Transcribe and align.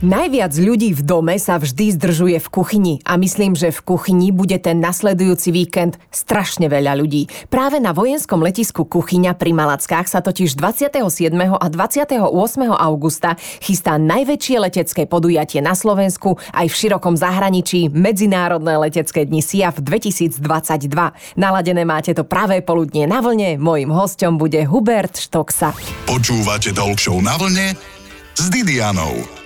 Najviac 0.00 0.56
ľudí 0.56 0.96
v 0.96 1.04
dome 1.04 1.36
sa 1.36 1.60
vždy 1.60 1.92
zdržuje 1.92 2.40
v 2.40 2.48
kuchyni 2.48 2.94
a 3.04 3.20
myslím, 3.20 3.52
že 3.52 3.68
v 3.68 3.84
kuchyni 3.84 4.32
bude 4.32 4.56
ten 4.56 4.80
nasledujúci 4.80 5.52
víkend 5.52 6.00
strašne 6.08 6.72
veľa 6.72 6.96
ľudí. 6.96 7.28
Práve 7.52 7.84
na 7.84 7.92
vojenskom 7.92 8.40
letisku 8.40 8.88
Kuchyňa 8.88 9.36
pri 9.36 9.52
Malackách 9.52 10.08
sa 10.08 10.24
totiž 10.24 10.56
27. 10.56 11.04
a 11.36 11.66
28. 11.68 12.16
augusta 12.80 13.36
chystá 13.60 14.00
najväčšie 14.00 14.56
letecké 14.72 15.04
podujatie 15.04 15.60
na 15.60 15.76
Slovensku 15.76 16.40
aj 16.56 16.72
v 16.72 16.74
širokom 16.80 17.20
zahraničí 17.20 17.92
Medzinárodné 17.92 18.80
letecké 18.80 19.28
dni 19.28 19.44
SIAF 19.44 19.84
2022. 19.84 20.40
Naladené 21.36 21.84
máte 21.84 22.16
to 22.16 22.24
pravé 22.24 22.64
poludnie 22.64 23.04
na 23.04 23.20
vlne, 23.20 23.60
mojim 23.60 23.92
hostom 23.92 24.40
bude 24.40 24.64
Hubert 24.64 25.20
Štoksa. 25.20 25.76
Počúvate 26.08 26.72
Talk 26.72 26.96
na 27.20 27.36
vlne 27.36 27.76
s 28.32 28.48
Didianou. 28.48 29.39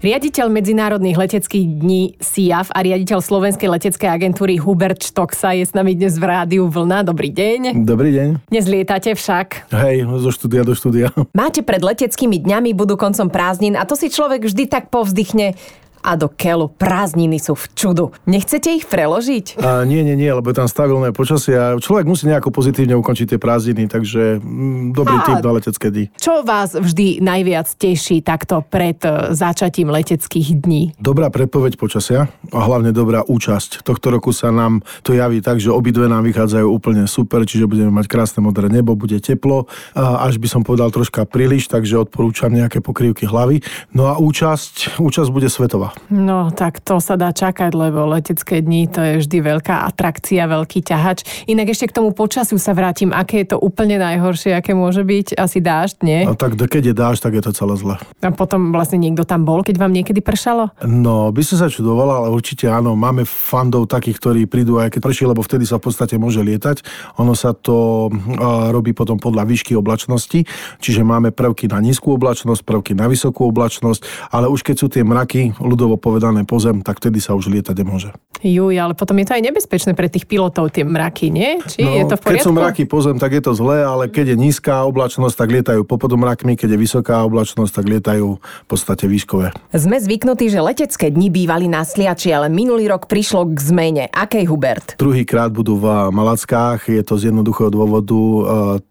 Riaditeľ 0.00 0.48
Medzinárodných 0.48 1.12
leteckých 1.12 1.76
dní 1.76 2.16
SIAF 2.24 2.72
a 2.72 2.80
riaditeľ 2.80 3.20
Slovenskej 3.20 3.68
leteckej 3.68 4.08
agentúry 4.08 4.56
Hubert 4.56 4.96
Štoksa 4.96 5.52
je 5.52 5.68
s 5.68 5.76
nami 5.76 5.92
dnes 5.92 6.16
v 6.16 6.24
rádiu 6.24 6.72
Vlna. 6.72 7.04
Dobrý 7.04 7.28
deň. 7.28 7.84
Dobrý 7.84 8.08
deň. 8.08 8.48
Dnes 8.48 8.64
lietate 8.64 9.12
však. 9.12 9.68
Hej, 9.68 10.08
zo 10.08 10.32
štúdia 10.32 10.64
do 10.64 10.72
štúdia. 10.72 11.12
Máte 11.36 11.60
pred 11.60 11.84
leteckými 11.84 12.40
dňami, 12.40 12.72
budú 12.72 12.96
koncom 12.96 13.28
prázdnin 13.28 13.76
a 13.76 13.84
to 13.84 13.92
si 13.92 14.08
človek 14.08 14.48
vždy 14.48 14.72
tak 14.72 14.88
povzdychne 14.88 15.52
a 16.00 16.16
do 16.16 16.32
keľu 16.32 16.72
prázdniny 16.72 17.38
sú 17.40 17.56
v 17.56 17.66
čudu. 17.76 18.04
Nechcete 18.24 18.72
ich 18.72 18.88
preložiť? 18.88 19.60
A 19.60 19.84
nie, 19.84 20.00
nie, 20.00 20.16
nie, 20.16 20.32
lebo 20.32 20.48
je 20.48 20.56
tam 20.60 20.68
stabilné 20.68 21.12
počasie 21.12 21.56
a 21.56 21.76
človek 21.76 22.08
musí 22.08 22.28
nejako 22.28 22.52
pozitívne 22.52 22.96
ukončiť 22.96 23.36
tie 23.36 23.38
prázdniny, 23.40 23.84
takže 23.88 24.40
mm, 24.40 24.96
dobrý 24.96 25.16
a 25.20 25.24
typ 25.28 25.38
na 25.44 25.52
letecké 25.56 25.86
dni. 25.92 26.04
Čo 26.16 26.42
vás 26.42 26.72
vždy 26.76 27.20
najviac 27.20 27.68
teší 27.76 28.24
takto 28.24 28.64
pred 28.64 28.96
e, 29.04 29.36
začatím 29.36 29.92
leteckých 29.92 30.48
dní? 30.64 30.96
Dobrá 30.96 31.28
predpoveď 31.28 31.76
počasia 31.76 32.32
a 32.50 32.58
hlavne 32.64 32.90
dobrá 32.96 33.22
účasť. 33.24 33.84
Tohto 33.84 34.12
roku 34.12 34.32
sa 34.32 34.48
nám 34.50 34.80
to 35.04 35.12
javí 35.12 35.44
tak, 35.44 35.60
že 35.60 35.68
obidve 35.72 36.08
nám 36.08 36.24
vychádzajú 36.24 36.66
úplne 36.66 37.04
super, 37.04 37.44
čiže 37.44 37.68
budeme 37.68 37.92
mať 37.92 38.06
krásne 38.08 38.40
modré 38.40 38.72
nebo, 38.72 38.96
bude 38.96 39.20
teplo, 39.20 39.68
až 39.96 40.40
by 40.40 40.48
som 40.48 40.62
povedal 40.64 40.88
troška 40.88 41.28
príliš, 41.28 41.68
takže 41.68 42.00
odporúčam 42.00 42.50
nejaké 42.50 42.80
pokrývky 42.80 43.28
hlavy. 43.28 43.62
No 43.92 44.08
a 44.08 44.16
účasť, 44.18 44.98
účasť 44.98 45.30
bude 45.30 45.48
svetová. 45.50 45.89
No, 46.10 46.50
tak 46.50 46.82
to 46.82 46.98
sa 46.98 47.14
dá 47.14 47.30
čakať, 47.30 47.72
lebo 47.74 48.06
letecké 48.10 48.62
dni 48.62 48.90
to 48.90 49.00
je 49.00 49.12
vždy 49.24 49.38
veľká 49.40 49.86
atrakcia, 49.90 50.46
veľký 50.46 50.80
ťahač. 50.82 51.46
Inak 51.46 51.72
ešte 51.72 51.90
k 51.90 51.96
tomu 52.02 52.10
počasiu 52.14 52.58
sa 52.58 52.74
vrátim. 52.74 53.14
Aké 53.14 53.42
je 53.44 53.54
to 53.54 53.58
úplne 53.62 54.00
najhoršie, 54.00 54.54
aké 54.54 54.74
môže 54.74 55.02
byť? 55.06 55.38
Asi 55.38 55.58
dážď, 55.62 55.96
nie? 56.02 56.20
No 56.26 56.34
tak 56.34 56.58
keď 56.58 56.90
je 56.90 56.94
dážď, 56.94 57.20
tak 57.20 57.32
je 57.38 57.42
to 57.46 57.52
celé 57.54 57.74
zle. 57.78 57.94
A 58.20 58.30
potom 58.34 58.74
vlastne 58.74 58.98
niekto 59.00 59.22
tam 59.26 59.46
bol, 59.46 59.62
keď 59.62 59.76
vám 59.78 59.92
niekedy 59.94 60.22
pršalo? 60.22 60.74
No, 60.86 61.30
by 61.30 61.42
som 61.42 61.56
sa 61.60 61.68
čudovala, 61.72 62.24
ale 62.24 62.28
určite 62.34 62.68
áno. 62.68 62.94
Máme 62.98 63.22
fandov 63.24 63.86
takých, 63.90 64.18
ktorí 64.18 64.40
prídu 64.50 64.78
aj 64.82 64.94
keď 64.94 65.00
prší, 65.02 65.24
lebo 65.26 65.42
vtedy 65.42 65.64
sa 65.66 65.78
v 65.78 65.90
podstate 65.90 66.18
môže 66.20 66.42
lietať. 66.42 66.82
Ono 67.22 67.34
sa 67.34 67.54
to 67.56 68.08
uh, 68.10 68.70
robí 68.74 68.92
potom 68.92 69.16
podľa 69.16 69.46
výšky 69.46 69.72
oblačnosti, 69.74 70.44
čiže 70.78 71.02
máme 71.02 71.30
prvky 71.34 71.70
na 71.70 71.80
nízku 71.80 72.14
oblačnosť, 72.14 72.62
prvky 72.62 72.92
na 72.94 73.08
vysokú 73.08 73.48
oblačnosť, 73.48 74.30
ale 74.30 74.46
už 74.50 74.62
keď 74.66 74.76
sú 74.76 74.86
tie 74.92 75.02
mraky, 75.02 75.54
ľudovo 75.80 75.96
povedané 75.96 76.44
pozem, 76.44 76.84
tak 76.84 77.00
vtedy 77.00 77.24
sa 77.24 77.32
už 77.32 77.48
lietať 77.48 77.72
nemôže. 77.80 78.12
Juj, 78.44 78.76
ale 78.76 78.92
potom 78.92 79.16
je 79.16 79.32
to 79.32 79.32
aj 79.32 79.42
nebezpečné 79.48 79.96
pre 79.96 80.12
tých 80.12 80.28
pilotov, 80.28 80.68
tie 80.68 80.84
mraky, 80.84 81.32
nie? 81.32 81.56
Či 81.64 81.80
no, 81.80 81.96
je 81.96 82.04
to 82.04 82.16
v 82.16 82.20
poriadku? 82.20 82.36
Keď 82.36 82.44
sú 82.44 82.52
mraky 82.52 82.82
pozem, 82.84 83.16
tak 83.16 83.32
je 83.32 83.42
to 83.44 83.52
zlé, 83.56 83.80
ale 83.80 84.12
keď 84.12 84.32
je 84.32 84.36
nízka 84.36 84.84
oblačnosť, 84.84 85.34
tak 85.40 85.48
lietajú 85.48 85.80
popod 85.88 86.12
mrakmi, 86.12 86.52
keď 86.56 86.76
je 86.76 86.78
vysoká 86.80 87.24
oblačnosť, 87.24 87.72
tak 87.72 87.86
lietajú 87.88 88.28
v 88.36 88.66
podstate 88.68 89.08
výškové. 89.08 89.56
Sme 89.72 89.96
zvyknutí, 89.96 90.52
že 90.52 90.60
letecké 90.60 91.08
dni 91.08 91.32
bývali 91.32 91.64
na 91.68 91.80
sliači, 91.80 92.32
ale 92.32 92.52
minulý 92.52 92.92
rok 92.92 93.08
prišlo 93.08 93.48
k 93.56 93.58
zmene. 93.60 94.04
Akej 94.12 94.48
Hubert? 94.52 95.00
Druhýkrát 95.00 95.48
budú 95.48 95.80
v 95.80 96.12
Malackách, 96.12 96.92
je 96.92 97.00
to 97.04 97.16
z 97.16 97.32
jednoduchého 97.32 97.72
dôvodu. 97.72 98.16
E, 98.16 98.40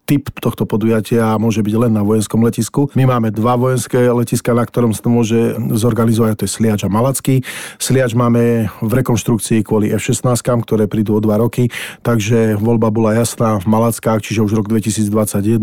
typ 0.06 0.30
tohto 0.38 0.66
podujatia 0.66 1.38
môže 1.38 1.62
byť 1.62 1.74
len 1.86 1.92
na 1.94 2.02
vojenskom 2.06 2.42
letisku. 2.42 2.90
My 2.94 3.06
máme 3.06 3.34
dva 3.34 3.58
vojenské 3.58 4.10
letiska, 4.10 4.54
na 4.54 4.62
ktorom 4.62 4.94
sa 4.94 5.02
to 5.06 5.10
môže 5.10 5.38
zorganizovať, 5.74 6.42
to 6.42 6.46
je 6.46 6.54
Sliač 6.54 6.79
Sliač 6.80 6.88
a 6.88 6.96
Malacký. 6.96 7.36
Sliač 7.76 8.16
máme 8.16 8.72
v 8.80 8.92
rekonštrukcii 9.04 9.60
kvôli 9.60 9.92
F-16, 9.92 10.24
ktoré 10.64 10.88
prídu 10.88 11.12
o 11.12 11.20
dva 11.20 11.36
roky, 11.36 11.68
takže 12.00 12.56
voľba 12.56 12.88
bola 12.88 13.12
jasná 13.12 13.60
v 13.60 13.68
Malackách, 13.68 14.24
čiže 14.24 14.40
už 14.40 14.56
rok 14.56 14.66
2021 14.72 15.60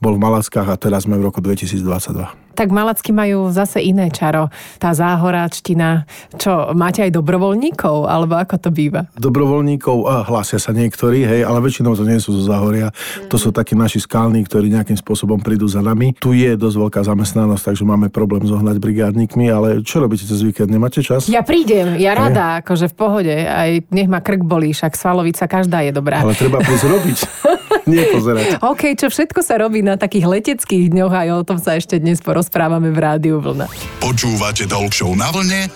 bol 0.00 0.12
v 0.16 0.22
Malackách 0.24 0.68
a 0.72 0.80
teraz 0.80 1.04
sme 1.04 1.20
v 1.20 1.28
roku 1.28 1.44
2022 1.44 2.43
tak 2.54 2.70
Malacky 2.70 3.10
majú 3.10 3.50
zase 3.50 3.82
iné 3.82 4.08
čaro. 4.08 4.48
Tá 4.78 4.94
záhoráčtina. 4.94 6.06
Čo, 6.38 6.72
máte 6.72 7.02
aj 7.02 7.10
dobrovoľníkov, 7.12 8.06
alebo 8.06 8.38
ako 8.38 8.56
to 8.62 8.70
býva? 8.70 9.10
Dobrovoľníkov, 9.18 9.96
a 10.06 10.14
hlásia 10.24 10.62
sa 10.62 10.70
niektorí, 10.70 11.26
hej, 11.26 11.42
ale 11.42 11.58
väčšinou 11.60 11.98
to 11.98 12.06
nie 12.06 12.22
sú 12.22 12.32
zo 12.38 12.46
záhoria. 12.46 12.94
Mm. 12.94 13.28
To 13.28 13.36
sú 13.36 13.50
takí 13.50 13.74
naši 13.74 14.00
skalní, 14.00 14.46
ktorí 14.46 14.70
nejakým 14.70 14.96
spôsobom 14.96 15.42
prídu 15.42 15.66
za 15.66 15.82
nami. 15.82 16.14
Tu 16.16 16.38
je 16.38 16.54
dosť 16.54 16.76
veľká 16.78 17.00
zamestnanosť, 17.02 17.74
takže 17.74 17.84
máme 17.84 18.08
problém 18.08 18.46
zohnať 18.46 18.78
brigádnikmi, 18.78 19.50
ale 19.50 19.68
čo 19.82 19.98
robíte 19.98 20.24
cez 20.24 20.40
víkend? 20.40 20.70
Nemáte 20.70 21.02
čas? 21.02 21.26
Ja 21.26 21.42
prídem, 21.42 21.98
ja 21.98 22.14
rada, 22.14 22.58
hej. 22.58 22.64
akože 22.64 22.86
v 22.90 22.94
pohode. 22.94 23.34
Aj 23.34 23.70
nech 23.90 24.08
ma 24.08 24.22
krk 24.22 24.46
bolí, 24.46 24.70
však 24.70 24.94
svalovica 24.94 25.50
každá 25.50 25.82
je 25.82 25.92
dobrá. 25.92 26.22
Ale 26.22 26.38
treba 26.38 26.62
prísť 26.62 26.86
robiť. 26.86 27.18
nie 27.86 28.04
pozerať. 28.10 28.58
OK, 28.72 28.96
čo 28.96 29.08
všetko 29.08 29.40
sa 29.40 29.60
robí 29.60 29.80
na 29.84 29.96
takých 30.00 30.28
leteckých 30.28 30.92
dňoch, 30.92 31.12
aj 31.12 31.28
o 31.32 31.42
tom 31.46 31.58
sa 31.60 31.76
ešte 31.76 32.00
dnes 32.00 32.20
porozprávame 32.20 32.92
v 32.92 32.98
Rádiu 32.98 33.38
Vlna. 33.40 33.68
Počúvate 34.00 34.64
Talk 34.68 34.92
na 35.16 35.28
vlne 35.32 35.68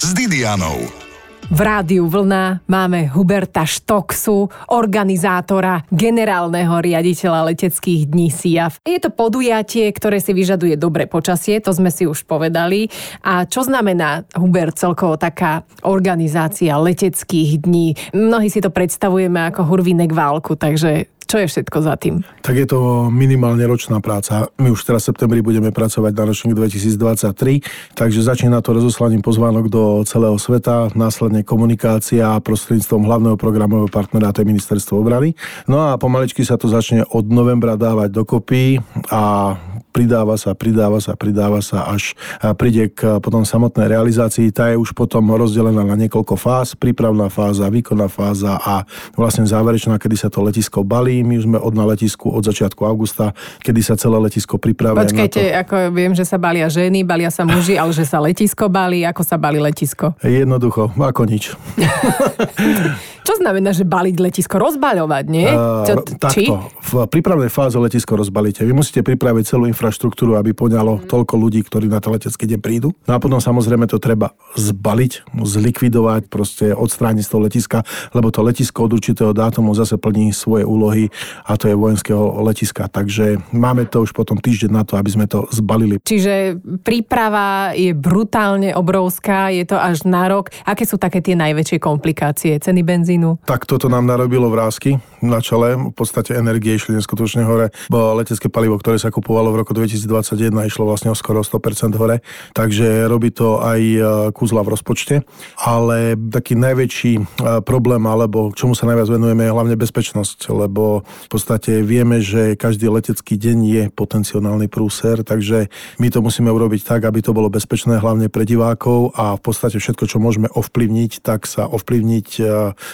s 0.00 0.08
Didianou. 0.12 1.04
V 1.52 1.60
rádiu 1.60 2.08
Vlna 2.08 2.64
máme 2.64 3.12
Huberta 3.12 3.68
Štoksu, 3.68 4.48
organizátora, 4.72 5.84
generálneho 5.92 6.72
riaditeľa 6.80 7.52
leteckých 7.52 8.08
dní 8.08 8.32
SIAF. 8.32 8.80
Je 8.80 8.96
to 8.96 9.12
podujatie, 9.12 9.92
ktoré 9.92 10.24
si 10.24 10.32
vyžaduje 10.32 10.80
dobre 10.80 11.04
počasie, 11.04 11.60
to 11.60 11.76
sme 11.76 11.92
si 11.92 12.08
už 12.08 12.24
povedali. 12.24 12.88
A 13.20 13.44
čo 13.44 13.60
znamená, 13.60 14.24
Hubert, 14.32 14.80
celkovo 14.80 15.20
taká 15.20 15.68
organizácia 15.84 16.80
leteckých 16.80 17.60
dní? 17.60 17.92
Mnohí 18.16 18.48
si 18.48 18.64
to 18.64 18.72
predstavujeme 18.72 19.52
ako 19.52 19.68
hurvinek 19.68 20.16
válku, 20.16 20.56
takže 20.56 21.12
čo 21.24 21.36
je 21.42 21.46
všetko 21.48 21.78
za 21.82 21.94
tým? 21.96 22.22
Tak 22.44 22.54
je 22.54 22.66
to 22.68 23.10
minimálne 23.10 23.62
ročná 23.66 23.98
práca. 23.98 24.48
My 24.60 24.70
už 24.70 24.84
teraz 24.84 25.04
v 25.04 25.12
septembri 25.12 25.40
budeme 25.40 25.74
pracovať 25.74 26.12
na 26.14 26.24
ročník 26.28 26.54
2023, 26.56 27.96
takže 27.96 28.20
začína 28.22 28.60
to 28.60 28.76
rozoslaním 28.76 29.24
pozvánok 29.24 29.66
do 29.68 29.82
celého 30.06 30.36
sveta, 30.38 30.92
následne 30.94 31.42
komunikácia 31.42 32.36
prostredníctvom 32.40 33.02
hlavného 33.04 33.36
programového 33.36 33.90
partnera, 33.90 34.32
to 34.32 34.44
je 34.44 34.50
ministerstvo 34.50 35.00
obrany. 35.00 35.34
No 35.66 35.90
a 35.90 35.98
pomaličky 36.00 36.44
sa 36.46 36.60
to 36.60 36.70
začne 36.70 37.04
od 37.10 37.26
novembra 37.28 37.74
dávať 37.74 38.08
dokopy 38.12 38.78
a 39.10 39.54
pridáva 39.94 40.34
sa, 40.34 40.58
pridáva 40.58 40.98
sa, 40.98 41.14
pridáva 41.14 41.62
sa, 41.62 41.86
až 41.86 42.18
príde 42.58 42.90
k 42.90 43.22
potom 43.22 43.46
samotnej 43.46 43.86
realizácii. 43.86 44.50
Tá 44.50 44.74
je 44.74 44.76
už 44.76 44.90
potom 44.90 45.30
rozdelená 45.30 45.86
na 45.86 45.94
niekoľko 45.94 46.34
fáz. 46.34 46.74
Prípravná 46.74 47.30
fáza, 47.30 47.70
výkonná 47.70 48.10
fáza 48.10 48.58
a 48.58 48.82
vlastne 49.14 49.46
záverečná, 49.46 50.02
kedy 50.02 50.16
sa 50.18 50.26
to 50.26 50.42
letisko 50.42 50.82
balí. 50.82 51.22
My 51.22 51.38
už 51.38 51.46
sme 51.46 51.58
od 51.62 51.74
na 51.78 51.86
letisku 51.86 52.26
od 52.34 52.42
začiatku 52.42 52.82
augusta, 52.82 53.30
kedy 53.62 53.80
sa 53.86 53.94
celé 53.94 54.18
letisko 54.18 54.58
pripravuje. 54.58 55.06
Počkajte, 55.06 55.54
ako 55.62 55.74
viem, 55.94 56.10
že 56.18 56.26
sa 56.26 56.42
balia 56.42 56.66
ženy, 56.66 57.06
balia 57.06 57.30
sa 57.30 57.46
muži, 57.46 57.78
ale 57.78 57.94
že 57.94 58.02
sa 58.02 58.18
letisko 58.18 58.66
balí. 58.66 59.06
Ako 59.06 59.22
sa 59.22 59.38
balí 59.38 59.62
letisko? 59.62 60.18
Jednoducho, 60.26 60.90
ako 60.98 61.22
nič. 61.30 61.54
Čo 63.24 63.40
znamená, 63.40 63.72
že 63.72 63.88
baliť 63.88 64.16
letisko? 64.20 64.60
Rozbaľovať, 64.60 65.24
nie? 65.32 65.48
Uh, 65.48 65.96
takto. 66.20 66.68
V 66.84 66.92
prípravnej 67.08 67.48
fáze 67.48 67.80
letisko 67.80 68.20
rozbalíte. 68.20 68.60
Vy 68.68 68.76
musíte 68.76 69.00
pripraviť 69.00 69.56
celú 69.56 69.64
infraštruktúru, 69.64 69.82
aby 69.90 70.54
poňalo 70.54 71.02
mm. 71.02 71.10
toľko 71.10 71.34
ľudí, 71.36 71.60
ktorí 71.66 71.90
na 71.90 71.98
to 71.98 72.14
letecké 72.14 72.46
deň 72.46 72.60
prídu. 72.62 72.88
No 73.04 73.16
a 73.16 73.18
potom 73.18 73.42
samozrejme 73.42 73.90
to 73.90 73.98
treba 73.98 74.32
zbaliť, 74.54 75.34
zlikvidovať, 75.34 76.22
proste 76.30 76.70
odstrániť 76.72 77.24
z 77.26 77.30
toho 77.30 77.42
letiska, 77.44 77.78
lebo 78.14 78.30
to 78.30 78.40
letisko 78.40 78.86
od 78.86 78.96
určitého 78.96 79.32
dátumu 79.34 79.74
zase 79.74 79.98
plní 79.98 80.30
svoje 80.30 80.62
úlohy 80.64 81.10
a 81.44 81.58
to 81.58 81.68
je 81.68 81.74
vojenského 81.74 82.40
letiska. 82.46 82.86
Takže 82.88 83.42
máme 83.50 83.84
to 83.90 84.06
už 84.06 84.14
potom 84.14 84.38
týždeň 84.38 84.70
na 84.70 84.82
to, 84.86 84.96
aby 84.96 85.10
sme 85.10 85.26
to 85.26 85.44
zbalili. 85.50 85.98
Čiže 86.00 86.62
príprava 86.86 87.74
je 87.74 87.92
brutálne 87.92 88.72
obrovská, 88.72 89.50
je 89.50 89.66
to 89.66 89.76
až 89.76 90.06
na 90.06 90.30
rok. 90.30 90.54
Aké 90.62 90.86
sú 90.86 90.96
také 90.96 91.20
tie 91.20 91.34
najväčšie 91.34 91.82
komplikácie? 91.82 92.56
Ceny 92.62 92.86
benzínu? 92.86 93.42
Tak 93.44 93.66
toto 93.66 93.90
nám 93.90 94.06
narobilo 94.06 94.46
vrázky 94.48 94.96
na 95.24 95.40
čele. 95.40 95.74
V 95.76 95.94
podstate 95.96 96.36
energie 96.38 96.76
išli 96.76 96.94
neskutočne 96.94 97.42
hore. 97.42 97.72
Bo 97.90 98.14
letecké 98.14 98.46
palivo, 98.52 98.78
ktoré 98.78 99.00
sa 99.00 99.10
kupovalo 99.10 99.50
v 99.50 99.60
roku 99.64 99.73
roku 99.74 99.90
2021 99.90 100.70
išlo 100.70 100.86
vlastne 100.86 101.10
o 101.10 101.16
skoro 101.18 101.42
100% 101.42 101.98
hore, 101.98 102.22
takže 102.54 103.10
robí 103.10 103.34
to 103.34 103.58
aj 103.58 103.80
e, 103.82 104.00
kúzla 104.30 104.62
v 104.62 104.72
rozpočte, 104.78 105.14
ale 105.58 106.14
taký 106.14 106.54
najväčší 106.54 107.12
e, 107.18 107.22
problém, 107.66 108.06
alebo 108.06 108.54
čomu 108.54 108.78
sa 108.78 108.86
najviac 108.86 109.10
venujeme, 109.10 109.42
je 109.44 109.54
hlavne 109.54 109.76
bezpečnosť, 109.76 110.54
lebo 110.54 111.02
v 111.02 111.28
podstate 111.28 111.82
vieme, 111.82 112.22
že 112.22 112.54
každý 112.54 112.86
letecký 112.86 113.34
deň 113.34 113.58
je 113.66 113.82
potenciálny 113.90 114.70
prúser, 114.70 115.26
takže 115.26 115.68
my 115.98 116.08
to 116.08 116.22
musíme 116.22 116.48
urobiť 116.48 116.86
tak, 116.86 117.00
aby 117.10 117.18
to 117.20 117.34
bolo 117.34 117.50
bezpečné 117.50 117.98
hlavne 117.98 118.30
pre 118.30 118.46
divákov 118.46 119.12
a 119.18 119.34
v 119.34 119.42
podstate 119.42 119.82
všetko, 119.82 120.04
čo 120.06 120.22
môžeme 120.22 120.46
ovplyvniť, 120.52 121.24
tak 121.24 121.48
sa 121.50 121.66
ovplyvniť 121.66 122.28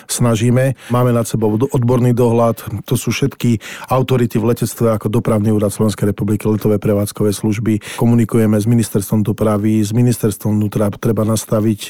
snažíme. 0.06 0.78
Máme 0.94 1.10
nad 1.12 1.26
sebou 1.26 1.52
odborný 1.58 2.14
dohľad, 2.14 2.86
to 2.86 2.94
sú 2.94 3.10
všetky 3.10 3.58
autority 3.90 4.38
v 4.38 4.54
letectve 4.54 4.94
ako 4.94 5.10
dopravný 5.10 5.50
úrad 5.50 5.74
Slovenskej 5.74 6.14
republiky, 6.14 6.46
letové 6.46 6.69
prevádzkové 6.78 7.32
služby. 7.34 7.98
Komunikujeme 7.98 8.60
s 8.60 8.68
ministerstvom 8.68 9.24
dopravy, 9.24 9.80
s 9.80 9.90
ministerstvom 9.90 10.60
vnútra 10.60 10.92
treba 10.94 11.24
nastaviť 11.24 11.80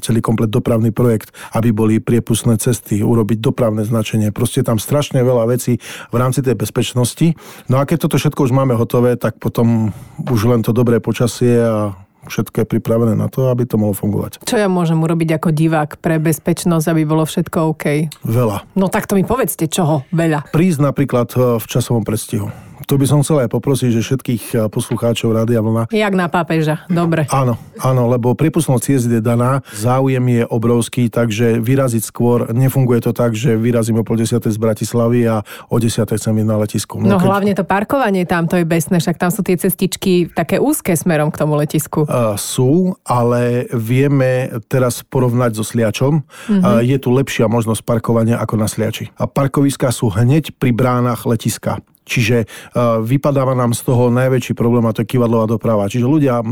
celý 0.00 0.20
komplet 0.24 0.48
dopravný 0.50 0.90
projekt, 0.90 1.36
aby 1.52 1.70
boli 1.70 2.00
priepustné 2.00 2.56
cesty, 2.56 3.04
urobiť 3.04 3.38
dopravné 3.38 3.84
značenie. 3.84 4.32
Proste 4.32 4.64
tam 4.64 4.80
strašne 4.80 5.20
veľa 5.20 5.44
vecí 5.52 5.78
v 6.10 6.16
rámci 6.16 6.40
tej 6.40 6.56
bezpečnosti. 6.56 7.36
No 7.68 7.78
a 7.78 7.84
keď 7.84 8.08
toto 8.08 8.16
všetko 8.16 8.48
už 8.48 8.52
máme 8.56 8.74
hotové, 8.74 9.20
tak 9.20 9.36
potom 9.36 9.92
už 10.24 10.40
len 10.48 10.64
to 10.64 10.72
dobré 10.72 10.98
počasie 10.98 11.60
a 11.60 11.92
všetko 12.28 12.64
je 12.64 12.66
pripravené 12.76 13.14
na 13.16 13.28
to, 13.28 13.52
aby 13.52 13.68
to 13.68 13.76
mohlo 13.76 13.92
fungovať. 13.92 14.40
Čo 14.44 14.56
ja 14.56 14.68
môžem 14.68 14.96
urobiť 14.96 15.36
ako 15.40 15.48
divák 15.52 16.00
pre 16.00 16.16
bezpečnosť, 16.16 16.86
aby 16.88 17.02
bolo 17.04 17.28
všetko 17.28 17.58
OK? 17.76 17.84
Veľa. 18.24 18.64
No 18.76 18.88
tak 18.88 19.04
to 19.04 19.16
mi 19.16 19.24
povedzte, 19.24 19.68
čoho 19.68 20.08
veľa? 20.12 20.48
Prísť 20.50 20.80
napríklad 20.80 21.28
eh, 21.36 21.60
v 21.60 21.66
časovom 21.68 22.02
predstihu. 22.02 22.48
To 22.86 23.00
by 23.00 23.06
som 23.08 23.20
chcel 23.24 23.44
aj 23.44 23.50
poprosiť, 23.52 23.90
že 23.94 24.00
všetkých 24.04 24.42
eh, 24.54 24.58
poslucháčov 24.68 25.32
Rádia 25.32 25.64
Vlna... 25.64 25.88
Jak 25.90 26.14
na 26.14 26.28
pápeža, 26.28 26.84
dobre. 26.92 27.24
Áno, 27.32 27.56
áno, 27.80 28.08
lebo 28.08 28.36
prípustnosť 28.36 28.82
ciest 28.84 29.06
je 29.08 29.22
daná, 29.24 29.64
záujem 29.72 30.22
je 30.22 30.42
obrovský, 30.48 31.08
takže 31.08 31.58
vyraziť 31.60 32.02
skôr, 32.04 32.52
nefunguje 32.52 33.00
to 33.00 33.12
tak, 33.16 33.32
že 33.32 33.56
vyrazím 33.56 34.00
o 34.00 34.04
pol 34.04 34.20
desiatej 34.20 34.54
z 34.54 34.58
Bratislavy 34.60 35.20
a 35.28 35.40
o 35.72 35.76
desiatej 35.80 36.20
chcem 36.20 36.36
ísť 36.44 36.48
na 36.48 36.56
letisku. 36.60 36.96
No, 37.00 37.16
no 37.16 37.18
keď... 37.18 37.26
hlavne 37.26 37.52
to 37.56 37.64
parkovanie 37.64 38.24
tam, 38.28 38.46
to 38.46 38.60
je 38.60 38.66
besné, 38.68 39.00
však 39.00 39.16
tam 39.16 39.30
sú 39.32 39.40
tie 39.40 39.56
cestičky 39.56 40.28
také 40.32 40.60
úzke 40.60 40.92
smerom 40.92 41.32
k 41.32 41.40
tomu 41.40 41.56
letisku. 41.56 42.04
Uh, 42.04 42.36
sú, 42.36 42.94
ale 43.06 43.70
vieme 43.72 44.60
teraz 44.68 45.00
porovnať 45.06 45.56
so 45.56 45.64
Sliačom. 45.64 46.20
Uh-huh. 46.20 46.54
Uh, 46.60 46.80
je 46.84 46.96
tu 47.00 47.08
lepšia 47.14 47.48
možnosť 47.48 47.80
parkovania 47.86 48.36
ako 48.40 48.54
na 48.60 48.68
Sliači. 48.68 49.08
A 49.16 49.24
parkoviská 49.24 49.88
sú 49.94 50.12
hneď 50.12 50.52
pri 50.56 50.74
bránach 50.74 51.24
letiska. 51.24 51.80
Čiže 52.04 52.44
uh, 52.44 53.00
vypadáva 53.00 53.56
nám 53.56 53.72
z 53.72 53.80
toho 53.84 54.12
najväčší 54.12 54.52
problém 54.52 54.84
a 54.84 54.92
to 54.92 55.02
je 55.02 55.16
kivadlová 55.16 55.48
doprava. 55.48 55.88
Čiže 55.88 56.04
ľudia 56.04 56.44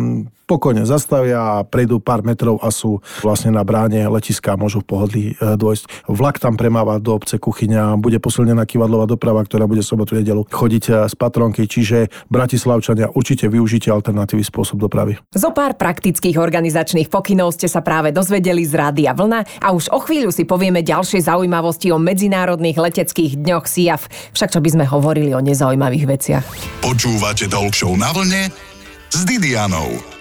pokojne 0.43 0.85
zastavia 0.85 1.39
a 1.41 1.65
prejdú 1.65 2.03
pár 2.03 2.21
metrov 2.27 2.61
a 2.61 2.69
sú 2.69 3.01
vlastne 3.25 3.55
na 3.55 3.65
bráne 3.65 4.05
letiska 4.05 4.53
a 4.53 4.61
môžu 4.61 4.85
v 4.85 4.89
pohodlí 4.89 5.25
uh, 5.39 5.57
dôjsť. 5.57 6.09
Vlak 6.09 6.37
tam 6.41 6.57
premáva 6.57 7.01
do 7.01 7.17
obce 7.17 7.37
kuchyňa, 7.37 8.01
bude 8.01 8.17
posilnená 8.21 8.65
kivadlová 8.65 9.09
doprava, 9.09 9.45
ktorá 9.45 9.69
bude 9.69 9.85
sobotu 9.85 10.17
nedelu 10.17 10.45
chodiť 10.49 10.85
uh, 10.89 10.95
z 11.09 11.15
patronky, 11.17 11.69
čiže 11.69 12.09
Bratislavčania 12.33 13.13
určite 13.13 13.49
využite 13.49 13.93
alternatívny 13.93 14.45
spôsob 14.45 14.81
dopravy. 14.81 15.21
Zo 15.37 15.53
pár 15.53 15.77
praktických 15.77 16.41
organizačných 16.41 17.13
pokynov 17.13 17.53
ste 17.53 17.69
sa 17.69 17.85
práve 17.85 18.09
dozvedeli 18.13 18.65
z 18.65 18.73
Rádia 18.73 19.13
Vlna 19.13 19.61
a 19.61 19.69
už 19.77 19.93
o 19.93 20.01
chvíľu 20.01 20.33
si 20.33 20.49
povieme 20.49 20.81
ďalšie 20.81 21.23
zaujímavosti 21.29 21.93
o 21.93 22.01
medzinárodných 22.01 22.81
leteckých 22.81 23.37
dňoch 23.37 23.65
SIAF. 23.69 24.09
Však 24.33 24.53
čo 24.53 24.61
by 24.61 24.69
sme 24.73 24.85
hovorili 24.89 25.35
o 25.37 25.42
nezaujímavých 25.45 26.07
veciach. 26.07 26.47
Počúvate 26.81 27.51
Talk 27.51 27.75
Show 27.75 27.95
na 27.99 28.15
vlne 28.15 28.49
s 29.13 29.21
Didianou. 29.29 30.13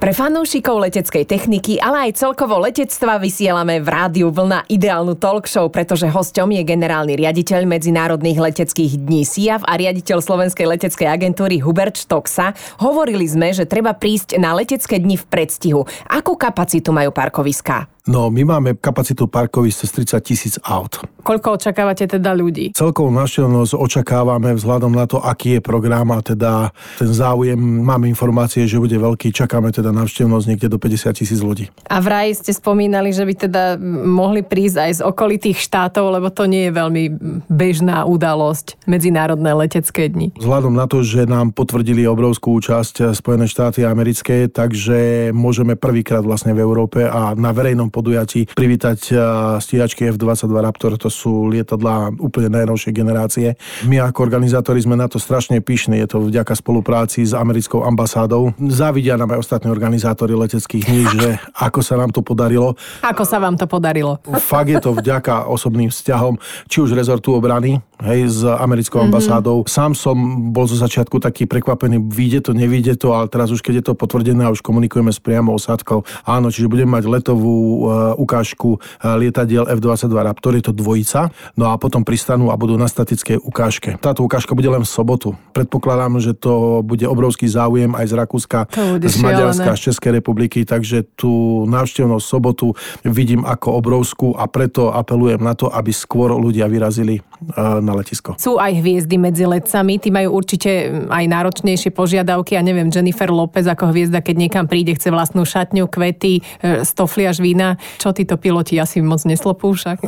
Pre 0.00 0.16
fanúšikov 0.16 0.80
leteckej 0.80 1.28
techniky, 1.28 1.76
ale 1.76 2.08
aj 2.08 2.24
celkovo 2.24 2.56
letectva 2.56 3.20
vysielame 3.20 3.84
v 3.84 3.88
rádiu 3.92 4.32
Vlna 4.32 4.64
ideálnu 4.64 5.12
talk 5.20 5.44
show, 5.44 5.68
pretože 5.68 6.08
hosťom 6.08 6.56
je 6.56 6.64
generálny 6.64 7.20
riaditeľ 7.20 7.68
Medzinárodných 7.68 8.40
leteckých 8.40 8.96
dní 8.96 9.28
SIAV 9.28 9.60
a 9.60 9.76
riaditeľ 9.76 10.24
Slovenskej 10.24 10.72
leteckej 10.72 11.04
agentúry 11.04 11.60
Hubert 11.60 12.00
Štoksa. 12.00 12.56
Hovorili 12.80 13.28
sme, 13.28 13.52
že 13.52 13.68
treba 13.68 13.92
prísť 13.92 14.40
na 14.40 14.56
letecké 14.56 14.96
dni 14.96 15.20
v 15.20 15.28
predstihu. 15.28 15.84
Akú 16.08 16.32
kapacitu 16.32 16.96
majú 16.96 17.12
parkoviská? 17.12 17.99
No, 18.08 18.32
my 18.32 18.42
máme 18.48 18.80
kapacitu 18.80 19.28
parkovisk 19.28 19.84
cez 19.84 19.90
30 19.92 20.24
tisíc 20.24 20.54
aut. 20.64 21.04
Koľko 21.20 21.60
očakávate 21.60 22.08
teda 22.08 22.32
ľudí? 22.32 22.72
Celkovú 22.72 23.12
návštevnosť 23.12 23.76
očakávame 23.76 24.56
vzhľadom 24.56 24.88
na 24.96 25.04
to, 25.04 25.20
aký 25.20 25.56
je 25.56 25.60
program 25.60 26.08
a 26.16 26.24
teda 26.24 26.72
ten 26.96 27.12
záujem, 27.12 27.60
máme 27.60 28.08
informácie, 28.08 28.64
že 28.64 28.80
bude 28.80 28.96
veľký, 28.96 29.28
čakáme 29.36 29.68
teda 29.68 29.92
návštevnosť 29.92 30.44
niekde 30.48 30.72
do 30.72 30.80
50 30.80 31.12
tisíc 31.12 31.44
ľudí. 31.44 31.68
A 31.92 32.00
vraj 32.00 32.32
ste 32.32 32.56
spomínali, 32.56 33.12
že 33.12 33.28
by 33.28 33.34
teda 33.36 33.76
mohli 34.08 34.40
prísť 34.40 34.76
aj 34.80 34.92
z 34.96 35.00
okolitých 35.04 35.60
štátov, 35.60 36.08
lebo 36.16 36.32
to 36.32 36.48
nie 36.48 36.72
je 36.72 36.72
veľmi 36.72 37.04
bežná 37.52 38.08
udalosť, 38.08 38.80
medzinárodné 38.88 39.52
letecké 39.52 40.08
dni. 40.08 40.32
Vzhľadom 40.40 40.72
na 40.72 40.88
to, 40.88 41.04
že 41.04 41.28
nám 41.28 41.52
potvrdili 41.52 42.08
obrovskú 42.08 42.56
účasť 42.56 43.12
Spojené 43.12 43.44
štáty 43.44 43.84
americké, 43.84 44.48
takže 44.48 45.30
môžeme 45.36 45.76
prvýkrát 45.76 46.24
vlastne 46.24 46.56
v 46.56 46.64
Európe 46.64 47.04
a 47.04 47.36
na 47.36 47.52
verejnom 47.52 47.92
podujatí 48.00 48.48
privítať 48.56 49.12
stíhačky 49.60 50.08
F-22 50.16 50.56
Raptor, 50.56 50.96
to 50.96 51.12
sú 51.12 51.52
lietadlá 51.52 52.16
úplne 52.16 52.48
najnovšej 52.48 52.92
generácie. 52.96 53.60
My 53.84 54.00
ako 54.00 54.24
organizátori 54.24 54.80
sme 54.80 54.96
na 54.96 55.04
to 55.04 55.20
strašne 55.20 55.60
pyšní, 55.60 56.00
je 56.00 56.16
to 56.16 56.24
vďaka 56.24 56.56
spolupráci 56.56 57.28
s 57.28 57.36
americkou 57.36 57.84
ambasádou. 57.84 58.56
Závidia 58.56 59.20
nám 59.20 59.36
aj 59.36 59.44
ostatní 59.44 59.68
organizátori 59.68 60.32
leteckých 60.32 60.82
dní, 60.88 61.02
že 61.12 61.28
ako 61.60 61.84
sa 61.84 62.00
nám 62.00 62.08
to 62.08 62.24
podarilo. 62.24 62.72
Ako 63.04 63.28
sa 63.28 63.36
vám 63.36 63.60
to 63.60 63.68
podarilo? 63.68 64.16
Fakt 64.40 64.72
je 64.72 64.80
to 64.80 64.96
vďaka 64.96 65.44
osobným 65.44 65.92
vzťahom, 65.92 66.40
či 66.72 66.80
už 66.80 66.96
rezortu 66.96 67.36
obrany, 67.36 67.84
hej, 68.00 68.32
s 68.32 68.40
americkou 68.48 69.04
mm-hmm. 69.04 69.12
ambasádou. 69.12 69.56
Sám 69.68 69.92
som 69.92 70.16
bol 70.54 70.64
zo 70.64 70.80
začiatku 70.80 71.20
taký 71.20 71.44
prekvapený, 71.44 72.00
vyjde 72.00 72.48
to, 72.48 72.56
nevyjde 72.56 72.96
to, 72.96 73.12
ale 73.12 73.28
teraz 73.28 73.52
už 73.52 73.60
keď 73.60 73.74
je 73.76 73.84
to 73.92 73.92
potvrdené 73.92 74.48
a 74.48 74.54
už 74.54 74.64
komunikujeme 74.64 75.12
s 75.12 75.20
priamou 75.20 75.60
osádkou, 75.60 76.08
áno, 76.24 76.48
čiže 76.48 76.70
budeme 76.72 76.96
mať 76.96 77.04
letovú 77.10 77.79
ukážku 78.20 78.76
uh, 78.76 79.16
lietadiel 79.16 79.64
F-22 79.68 80.12
Raptor, 80.12 80.52
je 80.58 80.64
to 80.68 80.72
dvojica, 80.74 81.32
no 81.56 81.72
a 81.72 81.78
potom 81.80 82.04
pristanú 82.04 82.52
a 82.52 82.58
budú 82.58 82.76
na 82.76 82.90
statickej 82.90 83.40
ukážke. 83.40 83.96
Táto 83.98 84.26
ukážka 84.26 84.52
bude 84.52 84.68
len 84.68 84.82
v 84.84 84.90
sobotu. 84.90 85.38
Predpokladám, 85.56 86.20
že 86.20 86.32
to 86.36 86.84
bude 86.84 87.04
obrovský 87.06 87.48
záujem 87.48 87.92
aj 87.96 88.06
z 88.10 88.14
Rakúska, 88.16 88.58
z 89.00 89.16
Maďarska, 89.20 89.76
z 89.76 89.80
Českej 89.92 90.20
republiky, 90.20 90.64
takže 90.64 91.06
tú 91.16 91.64
návštevnosť 91.68 92.24
sobotu 92.24 92.74
vidím 93.06 93.42
ako 93.46 93.68
obrovskú 93.80 94.28
a 94.36 94.46
preto 94.50 94.92
apelujem 94.92 95.40
na 95.40 95.56
to, 95.56 95.70
aby 95.70 95.92
skôr 95.94 96.32
ľudia 96.34 96.66
vyrazili 96.66 97.20
uh, 97.20 97.78
na 97.80 97.92
letisko. 97.96 98.36
Sú 98.36 98.56
aj 98.56 98.80
hviezdy 98.80 99.16
medzi 99.20 99.44
letcami, 99.44 100.00
tí 100.00 100.08
majú 100.12 100.36
určite 100.36 100.90
aj 101.08 101.24
náročnejšie 101.26 101.90
požiadavky. 101.92 102.56
Ja 102.56 102.62
neviem, 102.64 102.88
Jennifer 102.88 103.28
Lopez 103.28 103.66
ako 103.66 103.92
hviezda, 103.92 104.24
keď 104.24 104.36
niekam 104.36 104.64
príde, 104.66 104.96
chce 104.96 105.12
vlastnú 105.12 105.44
šatňu, 105.44 105.86
kvety, 105.90 106.42
stofliaž 106.84 107.42
vína, 107.42 107.69
čo 107.98 108.14
títo 108.14 108.40
piloti 108.40 108.78
asi 108.78 109.02
moc 109.04 109.22
neslopú 109.26 109.74
však? 109.74 109.98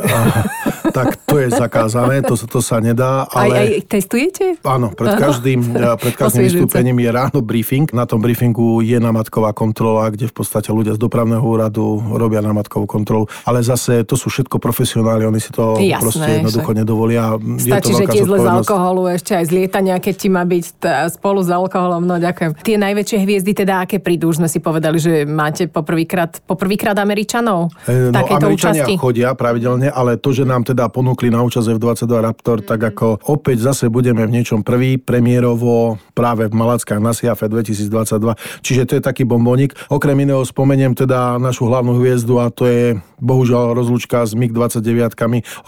tak 0.92 1.16
to 1.24 1.40
je 1.40 1.48
zakázané, 1.52 2.20
to, 2.22 2.36
to 2.36 2.60
sa 2.60 2.78
nedá. 2.78 3.24
Ale... 3.32 3.54
Aj, 3.54 3.66
aj 3.66 3.68
testujete? 3.88 4.44
Áno, 4.62 4.92
pred 4.92 5.16
každým, 5.16 5.60
pred 5.98 6.14
každým 6.14 6.48
vystúpením 6.48 6.96
je 7.00 7.10
ráno 7.10 7.40
briefing. 7.40 7.88
Na 7.92 8.04
tom 8.04 8.20
briefingu 8.20 8.84
je 8.84 8.96
namatková 9.00 9.56
kontrola, 9.56 10.12
kde 10.12 10.28
v 10.28 10.34
podstate 10.34 10.70
ľudia 10.72 10.96
z 10.96 11.00
dopravného 11.00 11.42
úradu 11.42 12.00
robia 12.16 12.44
namatkovú 12.44 12.84
kontrolu. 12.88 13.24
Ale 13.44 13.64
zase 13.64 14.04
to 14.04 14.14
sú 14.16 14.32
všetko 14.32 14.60
profesionáli, 14.60 15.28
oni 15.28 15.40
si 15.40 15.50
to 15.52 15.76
Jasné, 15.76 16.00
proste 16.00 16.30
jednoducho 16.40 16.70
však. 16.72 16.80
nedovolia. 16.80 17.24
Stačí, 17.60 17.92
že 17.96 18.06
tie 18.08 18.22
zle 18.24 18.38
z 18.40 18.48
alkoholu, 18.48 19.02
ešte 19.12 19.32
aj 19.36 19.44
z 19.48 19.52
lietania, 19.52 19.96
keď 20.00 20.14
ti 20.14 20.28
má 20.32 20.42
byť 20.44 20.64
spolu 21.12 21.40
s 21.44 21.50
alkoholom. 21.52 22.04
No 22.04 22.16
ďakujem. 22.16 22.60
Tie 22.64 22.76
najväčšie 22.80 23.18
hviezdy 23.20 23.52
teda 23.52 23.84
aké 23.84 23.98
prídu? 24.00 24.32
Už 24.32 24.40
sme 24.40 24.48
si 24.48 24.62
povedali, 24.62 24.96
že 24.96 25.28
máte 25.28 25.68
poprvýkrát, 25.68 26.40
poprvýkrát 26.44 26.96
Američanov 26.96 27.51
e, 27.88 28.10
no, 28.12 28.20
Američania 28.28 28.84
účasti. 28.84 28.94
chodia 29.00 29.34
pravidelne, 29.36 29.88
ale 29.92 30.20
to, 30.20 30.30
že 30.32 30.44
nám 30.44 30.64
teda 30.64 30.88
ponúkli 30.88 31.28
na 31.28 31.40
účasť 31.44 31.76
F-22 31.76 32.12
Raptor, 32.22 32.58
mm. 32.62 32.66
tak 32.66 32.80
ako 32.94 33.06
opäť 33.28 33.72
zase 33.72 33.88
budeme 33.88 34.24
v 34.24 34.40
niečom 34.40 34.64
prvý, 34.64 34.96
premiérovo 34.96 35.96
práve 36.12 36.48
v 36.48 36.54
Malackách 36.54 37.00
na 37.00 37.12
Siafe 37.16 37.48
2022. 37.48 38.36
Čiže 38.60 38.82
to 38.88 38.92
je 38.98 39.02
taký 39.02 39.22
bombónik. 39.24 39.72
Okrem 39.88 40.16
iného 40.22 40.44
spomeniem 40.44 40.92
teda 40.92 41.40
našu 41.40 41.68
hlavnú 41.68 41.96
hviezdu 42.00 42.40
a 42.40 42.52
to 42.52 42.68
je 42.68 42.96
bohužiaľ 43.22 43.78
rozlúčka 43.78 44.26
s 44.26 44.34
MiG-29. 44.34 44.82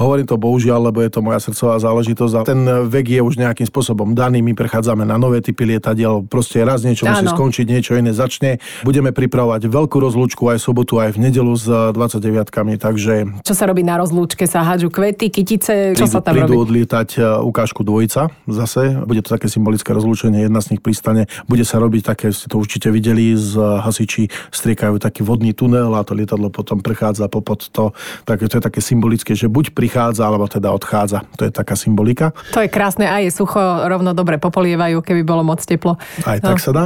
Hovorím 0.03 0.27
to 0.27 0.37
bohužiaľ, 0.37 0.91
lebo 0.91 0.99
je 1.01 1.11
to 1.15 1.23
moja 1.23 1.39
srdcová 1.39 1.79
záležitosť 1.79 2.35
a 2.35 2.43
ten 2.43 2.61
vek 2.91 3.07
je 3.15 3.21
už 3.23 3.39
nejakým 3.39 3.65
spôsobom 3.71 4.13
daný. 4.13 4.43
My 4.43 4.59
prechádzame 4.59 5.07
na 5.07 5.17
nové 5.17 5.39
typy 5.39 5.63
lietadiel. 5.65 6.27
Proste 6.27 6.67
raz 6.67 6.83
niečo 6.83 7.07
musí 7.07 7.27
skončiť, 7.31 7.67
niečo 7.71 7.95
iné 7.95 8.11
začne. 8.11 8.59
Budeme 8.83 9.15
pripravovať 9.15 9.71
veľkú 9.71 9.97
rozlúčku 10.03 10.51
aj 10.51 10.59
sobotu, 10.59 10.99
aj 10.99 11.15
v 11.15 11.31
nedelu 11.31 11.55
s 11.55 11.67
29 11.93 12.81
takže... 12.81 13.15
Čo 13.43 13.55
sa 13.55 13.65
robí 13.67 13.83
na 13.83 13.99
rozlúčke? 13.99 14.47
Sa 14.47 14.65
hádžu 14.65 14.89
kvety, 14.89 15.29
kytice? 15.29 15.93
Čo 15.99 16.07
prídu, 16.07 16.15
sa 16.15 16.21
tam 16.23 16.35
prídu 16.39 16.55
robí? 16.55 16.65
odlietať 16.65 17.09
e, 17.19 17.21
ukážku 17.43 17.83
dvojica 17.83 18.31
zase. 18.49 19.03
Bude 19.05 19.21
to 19.21 19.35
také 19.35 19.51
symbolické 19.51 19.91
rozlúčenie, 19.91 20.47
jedna 20.47 20.63
z 20.63 20.77
nich 20.77 20.81
pristane. 20.81 21.27
Bude 21.51 21.67
sa 21.67 21.83
robiť 21.83 22.03
také, 22.03 22.27
ste 22.31 22.47
to 22.47 22.57
určite 22.57 22.89
videli, 22.89 23.35
z 23.35 23.59
hasiči 23.59 24.31
striekajú 24.55 24.97
taký 25.03 25.27
vodný 25.27 25.53
tunel 25.53 25.93
a 25.93 26.07
to 26.07 26.17
lietadlo 26.17 26.49
potom 26.49 26.81
prechádza 26.81 27.27
popod 27.29 27.69
to. 27.69 27.91
Tak 28.25 28.47
to 28.47 28.57
je 28.59 28.63
také 28.63 28.81
symbolické, 28.81 29.35
že 29.35 29.51
buď 29.51 29.75
prichádza, 29.75 30.25
alebo 30.25 30.47
teda 30.47 30.71
odchádza. 30.71 31.27
To 31.37 31.49
je 31.49 31.53
taká 31.53 31.75
symbolika. 31.75 32.31
To 32.55 32.63
je 32.63 32.71
krásne 32.71 33.05
a 33.11 33.21
je 33.21 33.31
sucho, 33.35 33.59
rovno 33.91 34.15
dobre 34.15 34.39
popolievajú, 34.39 35.03
keby 35.03 35.23
bolo 35.27 35.43
moc 35.43 35.61
teplo. 35.61 35.99
Aj 36.25 36.39
no. 36.39 36.55
tak 36.55 36.59
sa 36.63 36.71
dá. 36.73 36.85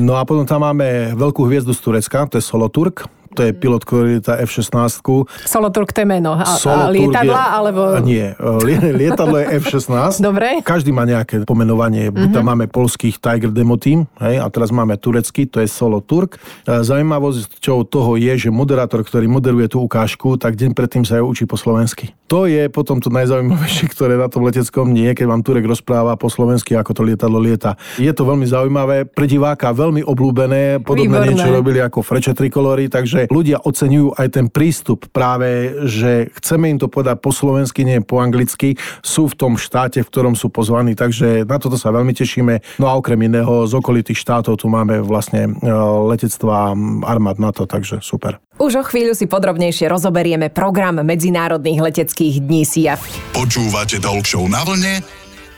No 0.00 0.16
a 0.16 0.24
potom 0.24 0.48
tam 0.48 0.64
máme 0.64 1.12
veľkú 1.16 1.44
hviezdu 1.44 1.76
z 1.76 1.80
Turecka, 1.80 2.24
to 2.30 2.40
je 2.40 2.44
Soloturk 2.44 3.19
to 3.34 3.46
je 3.46 3.50
pilot, 3.54 3.82
ktorý 3.86 4.12
tá 4.18 4.42
F-16. 4.42 5.02
Soloturk 5.46 5.94
to 5.94 6.02
je 6.02 6.08
meno. 6.08 6.34
A, 6.34 6.44
a 6.44 6.90
lietadla, 6.90 7.38
je, 7.38 7.50
alebo... 7.56 7.82
Nie, 8.02 8.34
lietadlo 9.00 9.36
je 9.38 9.46
F-16. 9.62 10.18
Dobre. 10.18 10.62
Každý 10.66 10.90
má 10.90 11.06
nejaké 11.06 11.46
pomenovanie. 11.46 12.10
Uh-huh. 12.10 12.30
Tam 12.34 12.50
máme 12.50 12.66
polských 12.66 13.22
Tiger 13.22 13.54
Demo 13.54 13.78
Team, 13.78 14.10
hej, 14.18 14.42
a 14.42 14.46
teraz 14.50 14.74
máme 14.74 14.98
turecký, 14.98 15.46
to 15.46 15.62
je 15.62 15.68
Soloturk. 15.70 16.42
Zaujímavosť 16.66 17.62
čo 17.62 17.86
toho 17.86 18.18
je, 18.18 18.34
že 18.36 18.50
moderátor, 18.50 19.06
ktorý 19.06 19.30
moderuje 19.30 19.70
tú 19.70 19.82
ukážku, 19.82 20.36
tak 20.36 20.58
deň 20.58 20.74
predtým 20.74 21.04
sa 21.06 21.22
ju 21.22 21.24
učí 21.26 21.46
po 21.46 21.54
slovensky. 21.54 22.19
To 22.30 22.46
je 22.46 22.70
potom 22.70 23.02
to 23.02 23.10
najzaujímavejšie, 23.10 23.90
ktoré 23.90 24.14
na 24.14 24.30
tom 24.30 24.46
leteckom 24.46 24.90
nie, 24.90 25.10
keď 25.12 25.26
vám 25.26 25.42
Turek 25.42 25.66
rozpráva 25.66 26.14
po 26.14 26.30
slovensky, 26.30 26.78
ako 26.78 26.94
to 26.94 27.02
lietadlo 27.02 27.42
lieta. 27.42 27.74
Je 27.98 28.10
to 28.14 28.22
veľmi 28.22 28.46
zaujímavé, 28.46 29.02
pre 29.10 29.26
diváka 29.26 29.74
veľmi 29.74 30.06
oblúbené, 30.06 30.78
podobné 30.78 31.26
Výborné. 31.26 31.34
niečo 31.34 31.50
robili 31.50 31.82
ako 31.82 32.06
Freče 32.06 32.38
Trikolory, 32.38 32.86
takže 32.86 33.10
že 33.10 33.26
ľudia 33.26 33.58
oceňujú 33.66 34.14
aj 34.14 34.28
ten 34.30 34.46
prístup 34.46 35.10
práve, 35.10 35.74
že 35.90 36.30
chceme 36.38 36.70
im 36.70 36.78
to 36.78 36.86
povedať 36.86 37.18
po 37.18 37.34
slovensky, 37.34 37.82
nie 37.82 37.98
po 37.98 38.22
anglicky, 38.22 38.78
sú 39.02 39.26
v 39.26 39.34
tom 39.34 39.52
štáte, 39.58 39.98
v 39.98 40.06
ktorom 40.06 40.38
sú 40.38 40.54
pozvaní, 40.54 40.94
takže 40.94 41.42
na 41.42 41.58
toto 41.58 41.74
sa 41.74 41.90
veľmi 41.90 42.14
tešíme. 42.14 42.78
No 42.78 42.86
a 42.86 42.94
okrem 42.94 43.18
iného 43.26 43.66
z 43.66 43.74
okolitých 43.74 44.22
štátov 44.22 44.54
tu 44.62 44.70
máme 44.70 45.02
vlastne 45.02 45.50
e, 45.50 45.70
letectva 46.06 46.78
armád 47.02 47.42
NATO, 47.42 47.66
takže 47.66 47.98
super. 47.98 48.38
Už 48.60 48.76
o 48.76 48.84
chvíľu 48.84 49.16
si 49.16 49.24
podrobnejšie 49.24 49.88
rozoberieme 49.88 50.52
program 50.52 51.00
Medzinárodných 51.00 51.80
leteckých 51.80 52.44
dní 52.44 52.68
SIAF. 52.68 53.00
Počúvate 53.32 53.96
Talk 53.96 54.28
na 54.52 54.60
vlne 54.68 55.00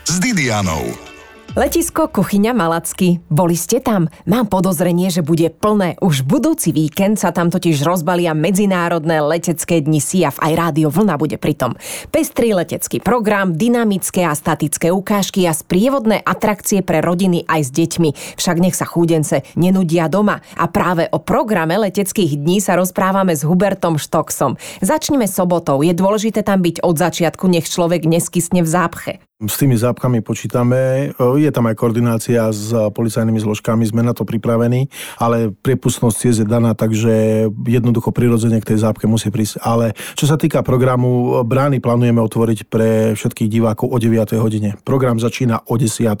s 0.07 0.15
Didianou. 0.23 1.12
Letisko 1.53 2.09
Kuchyňa 2.09 2.49
Malacky. 2.49 3.21
Boli 3.29 3.53
ste 3.53 3.77
tam? 3.77 4.09
Mám 4.25 4.49
podozrenie, 4.49 5.13
že 5.13 5.21
bude 5.21 5.53
plné. 5.53 6.01
Už 6.01 6.25
budúci 6.25 6.73
víkend 6.73 7.21
sa 7.21 7.29
tam 7.29 7.53
totiž 7.53 7.85
rozbalia 7.85 8.33
medzinárodné 8.33 9.21
letecké 9.21 9.77
dni 9.77 10.01
SIAF. 10.01 10.41
Aj 10.41 10.49
rádio 10.49 10.89
Vlna 10.89 11.13
bude 11.13 11.37
pritom. 11.37 11.77
Pestrý 12.09 12.57
letecký 12.57 12.97
program, 13.05 13.53
dynamické 13.53 14.25
a 14.25 14.33
statické 14.33 14.89
ukážky 14.89 15.45
a 15.45 15.53
sprievodné 15.53 16.25
atrakcie 16.25 16.81
pre 16.81 17.05
rodiny 17.05 17.45
aj 17.45 17.61
s 17.61 17.69
deťmi. 17.69 18.09
Však 18.33 18.57
nech 18.57 18.73
sa 18.73 18.89
chúdence 18.89 19.45
nenudia 19.53 20.09
doma. 20.09 20.41
A 20.57 20.65
práve 20.65 21.05
o 21.13 21.21
programe 21.21 21.77
leteckých 21.77 22.33
dní 22.33 22.65
sa 22.65 22.73
rozprávame 22.81 23.37
s 23.37 23.45
Hubertom 23.45 24.01
Štoksom. 24.01 24.57
Začneme 24.81 25.29
sobotou. 25.29 25.85
Je 25.85 25.93
dôležité 25.93 26.41
tam 26.41 26.65
byť 26.65 26.81
od 26.81 26.97
začiatku, 26.97 27.45
nech 27.45 27.69
človek 27.69 28.09
neskysne 28.09 28.65
v 28.65 28.69
zápche. 28.73 29.13
S 29.41 29.57
tými 29.57 29.73
zápkami 29.73 30.21
počítame, 30.21 31.09
je 31.17 31.49
tam 31.49 31.65
aj 31.65 31.75
koordinácia 31.75 32.53
s 32.53 32.69
policajnými 32.69 33.41
zložkami, 33.41 33.81
sme 33.81 34.05
na 34.05 34.13
to 34.13 34.29
pripravení, 34.29 34.93
ale 35.17 35.49
priepustnosť 35.49 36.19
je 36.21 36.45
daná, 36.45 36.77
takže 36.77 37.49
jednoducho 37.65 38.13
prirodzene 38.13 38.61
k 38.61 38.71
tej 38.71 38.85
zápke 38.85 39.09
musí 39.09 39.33
prísť. 39.33 39.57
Ale 39.65 39.97
čo 40.13 40.29
sa 40.29 40.37
týka 40.37 40.61
programu, 40.61 41.41
brány 41.43 41.81
plánujeme 41.81 42.21
otvoriť 42.21 42.59
pre 42.69 43.17
všetkých 43.17 43.49
divákov 43.49 43.89
o 43.89 43.97
9. 43.97 44.37
hodine. 44.37 44.77
Program 44.85 45.17
začína 45.17 45.65
o 45.65 45.81
10. 45.81 46.13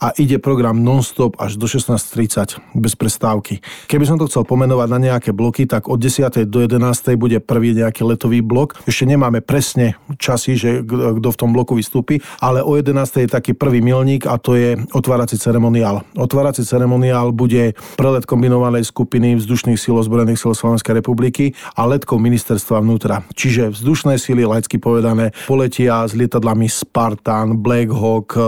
a 0.00 0.06
ide 0.16 0.40
program 0.40 0.80
non-stop 0.80 1.36
až 1.36 1.60
do 1.60 1.68
16.30 1.68 2.56
bez 2.72 2.96
prestávky. 2.96 3.60
Keby 3.84 4.08
som 4.08 4.16
to 4.16 4.26
chcel 4.32 4.48
pomenovať 4.48 4.88
na 4.90 4.98
nejaké 5.12 5.30
bloky, 5.36 5.68
tak 5.68 5.92
od 5.92 6.00
10. 6.00 6.48
do 6.48 6.64
11. 6.64 7.20
bude 7.20 7.36
prvý 7.36 7.76
nejaký 7.76 8.00
letový 8.00 8.40
blok. 8.40 8.80
Ešte 8.88 9.04
nemáme 9.04 9.44
presne 9.44 10.00
časy, 10.16 10.56
že 10.56 10.80
kto 10.82 11.28
v 11.30 11.36
tom 11.36 11.52
bloku 11.52 11.76
vystúpi, 11.76 12.24
ale 12.46 12.62
o 12.62 12.78
11. 12.78 13.26
je 13.26 13.26
taký 13.26 13.58
prvý 13.58 13.82
milník 13.82 14.30
a 14.30 14.38
to 14.38 14.54
je 14.54 14.78
otvárací 14.94 15.34
ceremoniál. 15.34 16.06
Otvárací 16.14 16.62
ceremoniál 16.62 17.34
bude 17.34 17.74
prelet 17.98 18.22
kombinovanej 18.22 18.86
skupiny 18.86 19.34
vzdušných 19.34 19.74
síl 19.74 19.98
ozbrojených 19.98 20.38
síl 20.38 20.54
Slovenskej 20.54 21.02
republiky 21.02 21.58
a 21.74 21.82
letkov 21.90 22.22
ministerstva 22.22 22.86
vnútra. 22.86 23.26
Čiže 23.34 23.74
vzdušné 23.74 24.14
síly, 24.22 24.46
laicky 24.46 24.78
povedané, 24.78 25.34
poletia 25.50 26.06
s 26.06 26.14
lietadlami 26.14 26.70
Spartan, 26.70 27.58
Black 27.58 27.90
Hawk, 27.90 28.38
eh, 28.38 28.42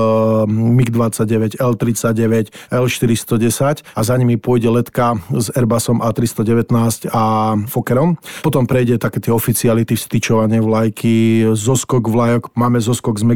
MiG-29, 0.46 1.58
L-39, 1.58 2.54
L-410 2.70 3.82
a 3.82 4.00
za 4.06 4.14
nimi 4.14 4.38
pôjde 4.38 4.70
letka 4.70 5.18
s 5.34 5.50
Airbusom 5.58 5.98
A319 6.06 7.10
a 7.10 7.58
Fokkerom. 7.66 8.14
Potom 8.46 8.62
prejde 8.62 9.02
také 9.02 9.18
tie 9.18 9.34
oficiality, 9.34 9.98
vstyčovanie 9.98 10.62
vlajky, 10.62 11.50
zoskok 11.50 12.06
vlajok, 12.06 12.54
máme 12.54 12.78
zoskok 12.78 13.18
s 13.18 13.26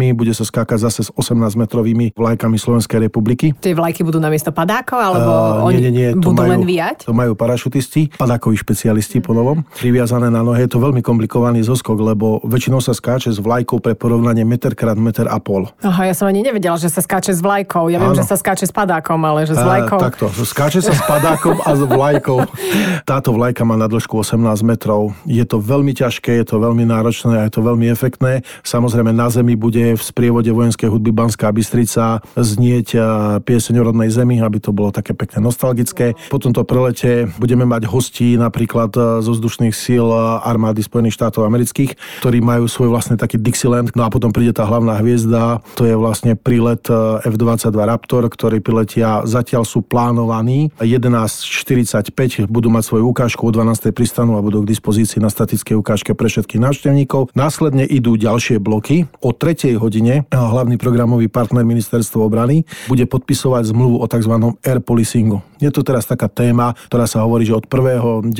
megavlajkami, 0.00 0.16
bude 0.16 0.32
sa 0.32 0.44
skákať 0.48 0.78
zase 0.88 1.00
s 1.08 1.10
18-metrovými 1.12 2.16
vlajkami 2.16 2.56
Slovenskej 2.56 2.98
republiky. 3.04 3.52
Tie 3.60 3.76
vlajky 3.76 4.00
budú 4.00 4.16
namiesto 4.16 4.50
padákov, 4.50 4.96
alebo 4.96 5.30
uh, 5.30 5.68
oni 5.68 5.80
nie, 5.80 5.92
nie, 5.92 6.08
nie, 6.12 6.16
budú 6.16 6.40
majú, 6.40 6.52
len 6.56 6.62
viať? 6.64 7.04
To 7.04 7.12
majú 7.12 7.36
parašutisti, 7.36 8.16
padákoví 8.16 8.56
špecialisti 8.56 9.20
mm. 9.20 9.24
po 9.24 9.32
novom. 9.36 9.58
Priviazané 9.76 10.32
na 10.32 10.40
nohe 10.40 10.64
je 10.64 10.70
to 10.72 10.80
veľmi 10.80 11.04
komplikovaný 11.04 11.60
zoskok, 11.60 12.00
lebo 12.00 12.40
väčšinou 12.48 12.80
sa 12.80 12.96
skáče 12.96 13.28
s 13.28 13.38
vlajkou 13.38 13.82
pre 13.84 13.92
porovnanie 13.92 14.46
meter 14.48 14.72
krát 14.72 14.96
meter 14.96 15.28
a 15.28 15.36
pol. 15.36 15.68
Aha, 15.84 16.08
ja 16.08 16.14
som 16.16 16.24
ani 16.30 16.40
nevedela, 16.40 16.80
že 16.80 16.88
sa 16.88 17.04
skáče 17.04 17.36
s 17.36 17.40
vlajkou. 17.44 17.92
Ja 17.92 18.00
viem, 18.00 18.16
Áno. 18.16 18.18
že 18.18 18.24
sa 18.24 18.36
skáče 18.40 18.64
s 18.64 18.72
padákom, 18.72 19.20
ale 19.26 19.44
že 19.44 19.54
s 19.56 19.62
vlajkou. 19.62 19.98
Uh, 20.00 20.04
takto, 20.08 20.24
skáče 20.32 20.80
sa 20.80 20.96
s 20.96 21.02
padákom 21.04 21.60
a 21.60 21.70
s 21.76 21.82
vlajkou. 21.84 22.38
Táto 23.10 23.36
vlajka 23.36 23.62
má 23.66 23.76
na 23.76 23.90
dĺžku 23.90 24.22
18 24.22 24.40
metrov. 24.64 25.12
Je 25.26 25.42
to 25.44 25.60
veľmi 25.60 25.92
ťažké, 25.92 26.40
je 26.40 26.46
to 26.46 26.56
veľmi 26.62 26.86
náročné 26.86 27.34
a 27.40 27.42
je 27.48 27.52
to 27.52 27.60
veľmi 27.64 27.90
efektné. 27.90 28.46
Samozrejme 28.62 29.10
na 29.10 29.26
zemi 29.32 29.58
bude 29.58 29.89
v 29.94 30.02
sprievode 30.02 30.50
vojenskej 30.50 30.90
hudby 30.90 31.10
Banská 31.14 31.50
Bystrica 31.54 32.20
znieť 32.34 32.98
pieseň 33.42 33.74
o 33.80 33.86
rodnej 33.86 34.10
zemi, 34.10 34.42
aby 34.42 34.58
to 34.60 34.74
bolo 34.74 34.90
také 34.90 35.14
pekne 35.14 35.46
nostalgické. 35.46 36.18
Po 36.28 36.38
tomto 36.42 36.66
prelete 36.66 37.30
budeme 37.38 37.64
mať 37.66 37.86
hostí 37.86 38.34
napríklad 38.34 38.94
zo 39.22 39.30
vzdušných 39.30 39.74
síl 39.74 40.06
armády 40.44 40.82
Spojených 40.84 41.16
štátov 41.16 41.46
amerických, 41.46 42.22
ktorí 42.24 42.38
majú 42.42 42.66
svoj 42.66 42.92
vlastný 42.92 43.16
taký 43.16 43.38
Dixieland. 43.40 43.92
No 43.94 44.04
a 44.06 44.12
potom 44.12 44.30
príde 44.30 44.52
tá 44.52 44.66
hlavná 44.66 44.98
hviezda, 45.00 45.62
to 45.78 45.86
je 45.86 45.94
vlastne 45.94 46.34
prílet 46.34 46.84
F-22 47.24 47.74
Raptor, 47.74 48.26
ktorí 48.26 48.58
priletia 48.60 49.22
zatiaľ 49.24 49.64
sú 49.64 49.82
plánovaní. 49.86 50.72
11.45 50.82 52.50
budú 52.50 52.68
mať 52.68 52.82
svoju 52.90 53.04
ukážku, 53.10 53.46
o 53.46 53.52
12. 53.52 53.94
pristanú 53.94 54.36
a 54.36 54.44
budú 54.44 54.62
k 54.62 54.70
dispozícii 54.70 55.22
na 55.22 55.30
statickej 55.30 55.76
ukážke 55.78 56.12
pre 56.12 56.28
všetkých 56.28 56.60
návštevníkov. 56.60 57.32
Následne 57.32 57.86
idú 57.86 58.16
ďalšie 58.18 58.60
bloky. 58.60 59.06
O 59.22 59.32
3 59.32 59.79
hodine 59.80 60.28
hlavný 60.28 60.76
programový 60.76 61.32
partner 61.32 61.64
ministerstvo 61.64 62.20
obrany 62.20 62.68
bude 62.86 63.08
podpisovať 63.08 63.72
zmluvu 63.72 63.96
o 64.02 64.06
tzv. 64.06 64.34
air 64.60 64.78
policingu. 64.84 65.40
Je 65.60 65.68
to 65.68 65.84
teraz 65.84 66.08
taká 66.08 66.28
téma, 66.28 66.72
ktorá 66.88 67.04
sa 67.04 67.20
hovorí, 67.20 67.44
že 67.44 67.52
od 67.52 67.68
1.9. 67.68 68.32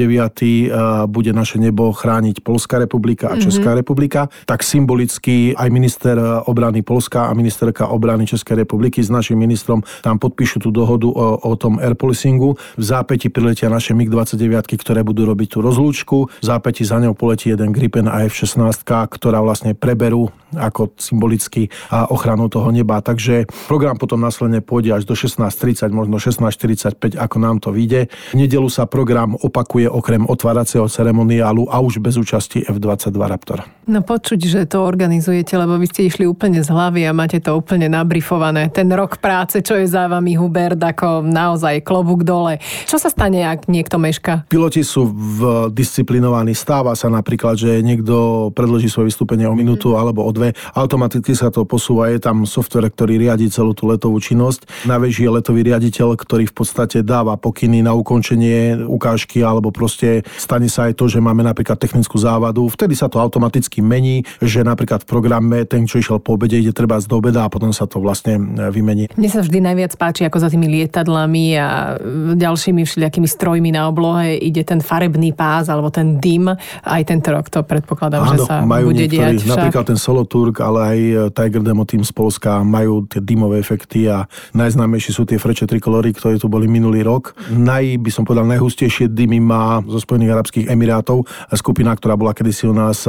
bude 1.08 1.30
naše 1.36 1.60
nebo 1.60 1.92
chrániť 1.92 2.40
Polská 2.40 2.80
republika 2.80 3.28
a 3.28 3.36
Česká 3.36 3.76
mm-hmm. 3.76 3.80
republika. 3.84 4.20
Tak 4.48 4.64
symbolicky 4.64 5.52
aj 5.52 5.68
minister 5.68 6.16
obrany 6.48 6.80
Polska 6.80 7.28
a 7.28 7.36
ministerka 7.36 7.92
obrany 7.92 8.24
Českej 8.24 8.64
republiky 8.64 9.04
s 9.04 9.12
našim 9.12 9.36
ministrom 9.36 9.84
tam 10.00 10.16
podpíšu 10.16 10.64
tú 10.64 10.72
dohodu 10.72 11.06
o, 11.12 11.36
o 11.44 11.52
tom 11.60 11.76
air 11.76 11.92
policingu. 11.92 12.56
V 12.80 12.84
zápäti 12.84 13.28
priletia 13.28 13.68
naše 13.68 13.92
MiG-29, 13.92 14.80
ktoré 14.80 15.04
budú 15.04 15.28
robiť 15.28 15.48
tú 15.54 15.58
rozlúčku. 15.60 16.18
V 16.40 16.44
zápäti 16.44 16.88
za 16.88 16.96
ňou 16.96 17.12
poletí 17.12 17.52
jeden 17.52 17.76
Gripen 17.76 18.08
AF-16, 18.08 18.80
ktorá 18.88 19.44
vlastne 19.44 19.76
preberú 19.76 20.32
ako 20.56 20.96
symbolicky 21.30 21.70
a 21.94 22.10
ochranu 22.10 22.50
toho 22.50 22.74
neba. 22.74 22.98
Takže 22.98 23.46
program 23.70 23.94
potom 23.94 24.18
následne 24.18 24.58
pôjde 24.58 24.90
až 24.90 25.06
do 25.06 25.14
16.30, 25.14 25.94
možno 25.94 26.18
16.45, 26.18 27.14
ako 27.14 27.36
nám 27.38 27.62
to 27.62 27.70
vyjde. 27.70 28.10
V 28.34 28.36
nedelu 28.36 28.66
sa 28.66 28.90
program 28.90 29.38
opakuje 29.38 29.86
okrem 29.86 30.26
otváracieho 30.26 30.90
ceremoniálu 30.90 31.70
a 31.70 31.78
už 31.78 32.02
bez 32.02 32.18
účasti 32.18 32.66
F-22 32.66 33.14
Raptor. 33.14 33.62
No 33.86 34.02
počuť, 34.02 34.40
že 34.42 34.60
to 34.66 34.82
organizujete, 34.82 35.54
lebo 35.54 35.78
vy 35.78 35.86
ste 35.86 36.10
išli 36.10 36.26
úplne 36.26 36.62
z 36.62 36.70
hlavy 36.70 37.06
a 37.06 37.14
máte 37.14 37.38
to 37.38 37.54
úplne 37.54 37.86
nabrifované. 37.86 38.70
Ten 38.74 38.90
rok 38.90 39.22
práce, 39.22 39.62
čo 39.62 39.78
je 39.78 39.86
za 39.86 40.10
vami 40.10 40.34
Hubert, 40.34 40.78
ako 40.78 41.22
naozaj 41.22 41.82
klobúk 41.86 42.26
dole. 42.26 42.58
Čo 42.86 42.98
sa 42.98 43.10
stane, 43.10 43.46
ak 43.46 43.70
niekto 43.70 43.98
meška? 43.98 44.46
Piloti 44.50 44.82
sú 44.82 45.10
v 45.10 45.70
disciplinovaní. 45.70 46.54
Stáva 46.54 46.94
sa 46.94 47.10
napríklad, 47.10 47.58
že 47.58 47.82
niekto 47.82 48.48
predloží 48.54 48.86
svoje 48.86 49.10
vystúpenie 49.10 49.46
o 49.50 49.54
minútu 49.58 49.98
alebo 49.98 50.22
o 50.22 50.30
dve. 50.30 50.54
Automaticky 50.74 51.19
automaticky 51.20 51.36
sa 51.36 51.52
to 51.52 51.68
posúva, 51.68 52.08
je 52.08 52.18
tam 52.18 52.48
software, 52.48 52.88
ktorý 52.88 53.20
riadi 53.20 53.52
celú 53.52 53.76
tú 53.76 53.84
letovú 53.92 54.16
činnosť. 54.16 54.88
Na 54.88 54.96
veži 54.96 55.28
je 55.28 55.30
letový 55.36 55.60
riaditeľ, 55.68 56.16
ktorý 56.16 56.48
v 56.48 56.54
podstate 56.56 57.04
dáva 57.04 57.36
pokyny 57.36 57.84
na 57.84 57.92
ukončenie 57.92 58.88
ukážky 58.88 59.44
alebo 59.44 59.68
proste 59.68 60.24
stane 60.40 60.72
sa 60.72 60.88
aj 60.88 60.96
to, 60.96 61.12
že 61.12 61.20
máme 61.20 61.44
napríklad 61.44 61.76
technickú 61.76 62.16
závadu. 62.16 62.72
Vtedy 62.72 62.96
sa 62.96 63.12
to 63.12 63.20
automaticky 63.20 63.84
mení, 63.84 64.24
že 64.40 64.64
napríklad 64.64 65.04
v 65.04 65.08
programe 65.12 65.68
ten, 65.68 65.84
čo 65.84 66.00
išiel 66.00 66.24
po 66.24 66.40
obede, 66.40 66.56
ide 66.56 66.72
treba 66.72 66.96
z 66.96 67.12
obeda 67.12 67.44
a 67.44 67.52
potom 67.52 67.68
sa 67.76 67.84
to 67.84 68.00
vlastne 68.00 68.40
vymení. 68.72 69.12
Mne 69.20 69.28
sa 69.28 69.44
vždy 69.44 69.60
najviac 69.60 69.92
páči, 70.00 70.24
ako 70.24 70.40
za 70.40 70.48
tými 70.48 70.72
lietadlami 70.72 71.60
a 71.60 72.00
ďalšími 72.32 72.80
všelijakými 72.80 73.28
strojmi 73.28 73.70
na 73.76 73.92
oblohe 73.92 74.40
ide 74.40 74.64
ten 74.64 74.80
farebný 74.80 75.36
pás 75.36 75.68
alebo 75.68 75.92
ten 75.92 76.16
dym. 76.16 76.48
Aj 76.80 77.02
tento 77.04 77.28
rok 77.28 77.52
to 77.52 77.60
predpokladám, 77.60 78.24
Áno, 78.24 78.32
že 78.32 78.38
sa 78.48 78.64
majú 78.64 78.88
bude 78.94 79.04
niektorí, 79.04 79.36
diať 79.36 79.44
však. 79.44 79.52
Napríklad 79.52 79.84
ten 79.92 79.98
Solo 80.00 80.24
Turk, 80.24 80.62
ale 80.62 80.78
aj 80.80 80.98
e, 81.12 81.28
Tiger 81.34 81.62
Demo 81.62 81.82
Team 81.84 82.06
z 82.06 82.12
Polska 82.14 82.62
majú 82.62 83.06
tie 83.06 83.18
dymové 83.18 83.58
efekty 83.58 84.06
a 84.06 84.24
najznámejší 84.54 85.10
sú 85.10 85.26
tie 85.26 85.40
freče 85.40 85.66
trikolory, 85.66 86.14
ktoré 86.14 86.38
tu 86.38 86.46
boli 86.46 86.70
minulý 86.70 87.02
rok. 87.02 87.34
Naj, 87.50 87.98
by 87.98 88.10
som 88.12 88.22
povedal, 88.22 88.46
najhustejšie 88.46 89.10
dymy 89.10 89.42
má 89.42 89.82
zo 89.86 89.98
Spojených 89.98 90.32
Arabských 90.36 90.66
Emirátov. 90.70 91.26
Skupina, 91.56 91.96
ktorá 91.96 92.14
bola 92.14 92.36
kedysi 92.36 92.70
u 92.70 92.74
nás 92.74 93.04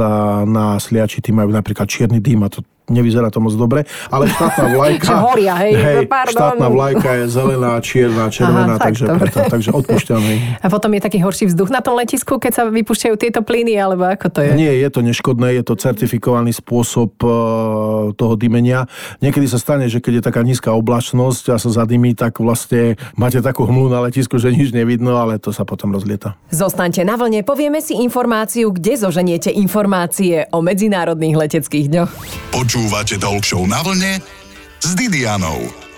na 0.48 0.76
Sliači, 0.80 1.22
tí 1.22 1.30
majú 1.30 1.54
napríklad 1.54 1.86
čierny 1.86 2.18
dym 2.18 2.42
a 2.42 2.50
to 2.50 2.64
nevyzerá 2.90 3.30
to 3.30 3.38
moc 3.38 3.54
dobre, 3.54 3.86
ale 4.10 4.26
štátna 4.26 4.66
vlajka... 4.76 5.12
Horia, 5.22 5.54
hej, 5.62 5.74
hej 5.76 5.96
štátna 6.08 6.66
vlajka 6.66 7.10
je 7.22 7.24
zelená, 7.30 7.72
čierna, 7.78 8.26
červená, 8.32 8.74
Aha, 8.76 8.82
takže, 8.82 9.04
preto, 9.06 9.38
takže 9.46 9.70
odpúšťam. 9.70 10.20
Hej. 10.22 10.38
A 10.58 10.66
potom 10.66 10.90
je 10.96 11.00
taký 11.02 11.18
horší 11.22 11.46
vzduch 11.52 11.70
na 11.70 11.84
tom 11.84 11.94
letisku, 11.94 12.42
keď 12.42 12.52
sa 12.52 12.62
vypúšťajú 12.66 13.14
tieto 13.14 13.40
plyny, 13.46 13.78
alebo 13.78 14.08
ako 14.08 14.26
to 14.32 14.40
je? 14.42 14.52
Nie, 14.58 14.72
je 14.82 14.88
to 14.90 15.00
neškodné, 15.04 15.54
je 15.60 15.64
to 15.66 15.74
certifikovaný 15.78 16.50
spôsob 16.50 17.14
uh, 17.22 17.30
toho 18.16 18.34
dymenia. 18.34 18.90
Niekedy 19.22 19.46
sa 19.46 19.58
stane, 19.62 19.86
že 19.86 20.02
keď 20.02 20.12
je 20.18 20.22
taká 20.26 20.40
nízka 20.42 20.74
oblačnosť 20.74 21.54
a 21.54 21.56
sa 21.60 21.70
zadymí, 21.70 22.18
tak 22.18 22.42
vlastne 22.42 22.98
máte 23.14 23.38
takú 23.38 23.68
hmlu 23.68 23.92
na 23.92 24.02
letisku, 24.02 24.36
že 24.38 24.50
nič 24.50 24.74
nevidno, 24.74 25.14
ale 25.18 25.38
to 25.38 25.54
sa 25.54 25.62
potom 25.62 25.94
rozlieta. 25.94 26.34
Zostaňte 26.50 27.06
na 27.06 27.14
vlne, 27.14 27.46
povieme 27.46 27.78
si 27.78 27.98
informáciu, 28.00 28.74
kde 28.74 28.98
zoženiete 28.98 29.50
informácie 29.54 30.48
o 30.50 30.58
medzinárodných 30.64 31.36
leteckých 31.38 31.86
dňoch. 31.88 32.10
Počúvate 32.72 33.20
Talk 33.20 33.44
na 33.68 33.84
vlne 33.84 34.16
s 34.80 34.96
Didianou. 34.96 35.91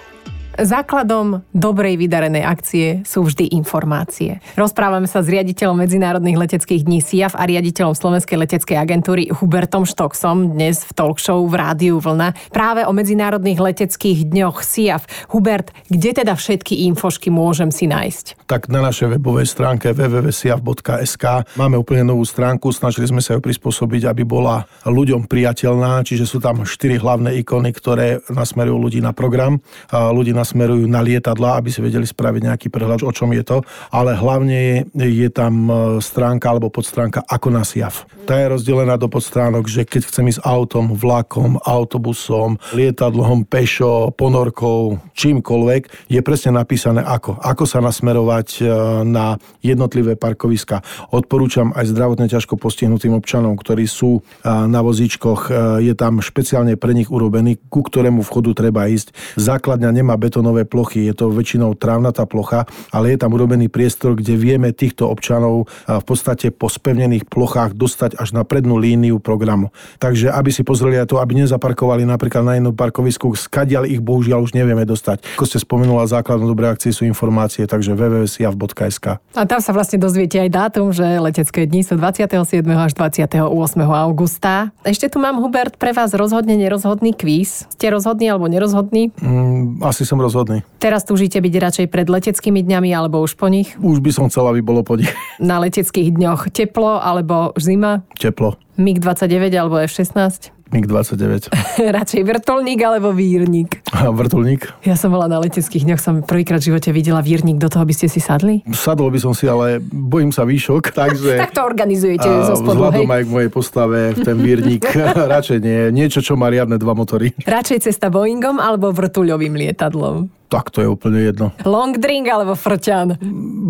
Základom 0.54 1.42
dobrej 1.50 1.98
vydarenej 1.98 2.46
akcie 2.46 3.02
sú 3.02 3.26
vždy 3.26 3.58
informácie. 3.58 4.38
Rozprávame 4.54 5.10
sa 5.10 5.18
s 5.18 5.26
riaditeľom 5.26 5.82
Medzinárodných 5.82 6.38
leteckých 6.38 6.86
dní 6.86 7.02
SIAF 7.02 7.34
a 7.34 7.42
riaditeľom 7.42 7.90
Slovenskej 7.98 8.38
leteckej 8.38 8.78
agentúry 8.78 9.34
Hubertom 9.34 9.82
Štoksom 9.82 10.54
dnes 10.54 10.86
v 10.86 10.92
talk 10.94 11.18
v 11.18 11.54
Rádiu 11.58 11.98
Vlna 11.98 12.54
práve 12.54 12.86
o 12.86 12.94
Medzinárodných 12.94 13.58
leteckých 13.58 14.30
dňoch 14.30 14.62
SIAF. 14.62 15.26
Hubert, 15.34 15.74
kde 15.90 16.22
teda 16.22 16.38
všetky 16.38 16.86
infošky 16.86 17.34
môžem 17.34 17.74
si 17.74 17.90
nájsť? 17.90 18.46
Tak 18.46 18.70
na 18.70 18.78
našej 18.78 19.18
webovej 19.18 19.50
stránke 19.50 19.90
www.siaf.sk 19.90 21.50
máme 21.58 21.82
úplne 21.82 22.06
novú 22.06 22.22
stránku, 22.22 22.70
snažili 22.70 23.10
sme 23.10 23.18
sa 23.18 23.34
ju 23.34 23.42
prispôsobiť, 23.42 24.06
aby 24.06 24.22
bola 24.22 24.70
ľuďom 24.86 25.26
priateľná, 25.26 26.06
čiže 26.06 26.30
sú 26.30 26.38
tam 26.38 26.62
štyri 26.62 27.02
hlavné 27.02 27.42
ikony, 27.42 27.74
ktoré 27.74 28.22
nasmerujú 28.30 28.78
ľudí 28.78 29.00
na 29.02 29.10
program, 29.10 29.58
ľudí 29.90 30.30
na 30.30 30.43
nasmerujú 30.44 30.84
na 30.84 31.00
lietadla, 31.00 31.56
aby 31.56 31.72
si 31.72 31.80
vedeli 31.80 32.04
spraviť 32.04 32.52
nejaký 32.52 32.68
prehľad, 32.68 33.00
o 33.00 33.12
čom 33.16 33.32
je 33.32 33.40
to. 33.40 33.64
Ale 33.88 34.12
hlavne 34.12 34.84
je, 34.92 35.08
je 35.24 35.28
tam 35.32 35.54
e, 35.64 35.72
stránka 36.04 36.52
alebo 36.52 36.68
podstránka 36.68 37.24
ako 37.24 37.48
na 37.48 37.64
SIAF. 37.64 38.04
Tá 38.28 38.36
je 38.36 38.52
rozdelená 38.52 39.00
do 39.00 39.08
podstránok, 39.08 39.64
že 39.64 39.88
keď 39.88 40.12
chcem 40.12 40.28
ísť 40.28 40.44
autom, 40.44 40.92
vlakom, 40.92 41.56
autobusom, 41.64 42.60
lietadlom, 42.76 43.48
pešo, 43.48 44.12
ponorkou, 44.12 45.00
čímkoľvek, 45.16 46.12
je 46.12 46.20
presne 46.20 46.60
napísané 46.60 47.00
ako. 47.00 47.40
Ako 47.40 47.64
sa 47.64 47.80
nasmerovať 47.80 48.48
e, 48.60 48.62
na 49.08 49.40
jednotlivé 49.64 50.20
parkoviska. 50.20 50.84
Odporúčam 51.08 51.72
aj 51.72 51.88
zdravotne 51.88 52.28
ťažko 52.28 52.60
postihnutým 52.60 53.16
občanom, 53.16 53.56
ktorí 53.56 53.88
sú 53.88 54.20
e, 54.20 54.44
na 54.44 54.84
vozíčkoch. 54.84 55.48
Je 55.80 55.94
tam 55.96 56.20
špeciálne 56.20 56.76
pre 56.76 56.92
nich 56.92 57.08
urobený, 57.08 57.56
ku 57.72 57.80
ktorému 57.80 58.20
vchodu 58.26 58.52
treba 58.52 58.90
ísť. 58.90 59.14
Základňa 59.38 59.94
nemá 59.94 60.18
beton 60.18 60.33
betonové 60.34 60.66
plochy, 60.66 61.06
je 61.06 61.14
to 61.14 61.30
väčšinou 61.30 61.78
trávnatá 61.78 62.26
plocha, 62.26 62.66
ale 62.90 63.14
je 63.14 63.22
tam 63.22 63.38
urobený 63.38 63.70
priestor, 63.70 64.18
kde 64.18 64.34
vieme 64.34 64.74
týchto 64.74 65.06
občanov 65.06 65.70
v 65.86 66.02
podstate 66.02 66.50
po 66.50 66.66
spevnených 66.66 67.30
plochách 67.30 67.78
dostať 67.78 68.18
až 68.18 68.34
na 68.34 68.42
prednú 68.42 68.74
líniu 68.74 69.22
programu. 69.22 69.70
Takže 70.02 70.34
aby 70.34 70.50
si 70.50 70.66
pozreli 70.66 70.98
aj 70.98 71.14
to, 71.14 71.22
aby 71.22 71.38
nezaparkovali 71.38 72.02
napríklad 72.02 72.42
na 72.42 72.58
jednom 72.58 72.74
parkovisku, 72.74 73.30
skadiaľ 73.38 73.86
ich 73.86 74.02
bohužiaľ 74.02 74.42
už 74.42 74.58
nevieme 74.58 74.82
dostať. 74.82 75.38
Ako 75.38 75.46
ste 75.46 75.62
spomenula, 75.62 76.10
základom 76.10 76.50
dobrej 76.50 76.74
akcie 76.74 76.90
sú 76.90 77.06
informácie, 77.06 77.70
takže 77.70 77.94
www.siav.sk. 77.94 79.06
A 79.38 79.42
tam 79.46 79.62
sa 79.62 79.70
vlastne 79.70 80.02
dozviete 80.02 80.42
aj 80.42 80.50
dátum, 80.50 80.90
že 80.90 81.06
letecké 81.22 81.70
dni 81.70 81.86
sú 81.86 81.94
27. 81.94 82.42
až 82.74 82.90
28. 82.98 83.38
augusta. 83.86 84.74
Ešte 84.82 85.06
tu 85.06 85.22
mám, 85.22 85.38
Hubert, 85.38 85.78
pre 85.78 85.94
vás 85.94 86.10
rozhodne 86.10 86.58
nerozhodný 86.58 87.14
kvíz. 87.14 87.70
Ste 87.70 87.94
rozhodný 87.94 88.34
alebo 88.34 88.50
nerozhodný? 88.50 89.14
Mm, 89.22 89.78
asi 89.84 90.02
som 90.08 90.23
rozhodný. 90.24 90.64
Teraz 90.80 91.04
túžite 91.04 91.36
byť 91.36 91.54
radšej 91.60 91.86
pred 91.92 92.08
leteckými 92.08 92.64
dňami 92.64 92.90
alebo 92.96 93.20
už 93.20 93.36
po 93.36 93.52
nich? 93.52 93.76
Už 93.76 94.00
by 94.00 94.10
som 94.10 94.24
chcel, 94.32 94.48
aby 94.48 94.64
bolo 94.64 94.80
po 94.80 94.96
nich. 94.96 95.12
Na 95.42 95.60
leteckých 95.60 96.16
dňoch 96.16 96.48
teplo 96.48 96.96
alebo 96.96 97.52
zima? 97.60 98.00
Teplo. 98.16 98.56
MiG-29 98.80 99.52
alebo 99.52 99.76
F-16? 99.84 100.53
MiG-29. 100.74 101.54
Radšej 102.02 102.22
vrtulník 102.26 102.82
alebo 102.82 103.14
vírnik? 103.14 103.78
vrtulník. 103.94 104.66
Ja 104.82 104.98
som 104.98 105.14
bola 105.14 105.30
na 105.30 105.38
leteckých 105.38 105.86
dňoch, 105.86 106.00
som 106.02 106.14
prvýkrát 106.26 106.58
v 106.58 106.74
živote 106.74 106.90
videla 106.90 107.22
vírnik, 107.22 107.62
do 107.62 107.70
toho 107.70 107.86
by 107.86 107.94
ste 107.94 108.10
si 108.10 108.18
sadli? 108.18 108.66
Sadol 108.74 109.14
by 109.14 109.22
som 109.22 109.30
si, 109.30 109.46
ale 109.46 109.78
bojím 109.80 110.34
sa 110.34 110.42
výšok, 110.42 110.90
takže... 110.90 111.38
tak 111.46 111.54
to 111.54 111.62
organizujete 111.62 112.26
zo 112.26 112.58
spodu, 112.58 112.90
Vzhľadom 112.90 113.06
aj 113.06 113.22
k 113.22 113.30
mojej 113.30 113.50
postave 113.54 113.98
v 114.12 114.20
ten 114.26 114.36
vírnik, 114.42 114.82
radšej 115.38 115.58
nie. 115.62 115.80
Niečo, 115.94 116.18
čo 116.18 116.34
má 116.34 116.50
riadne 116.50 116.74
dva 116.74 116.98
motory. 116.98 117.30
Radšej 117.46 117.86
cesta 117.86 118.10
Boeingom 118.10 118.58
alebo 118.58 118.90
vrtuľovým 118.90 119.54
lietadlom? 119.54 120.26
Tak 120.50 120.70
to 120.70 120.82
je 120.82 120.88
úplne 120.90 121.18
jedno. 121.18 121.50
Long 121.66 121.94
drink 121.98 122.30
alebo 122.30 122.54
frťan? 122.54 123.18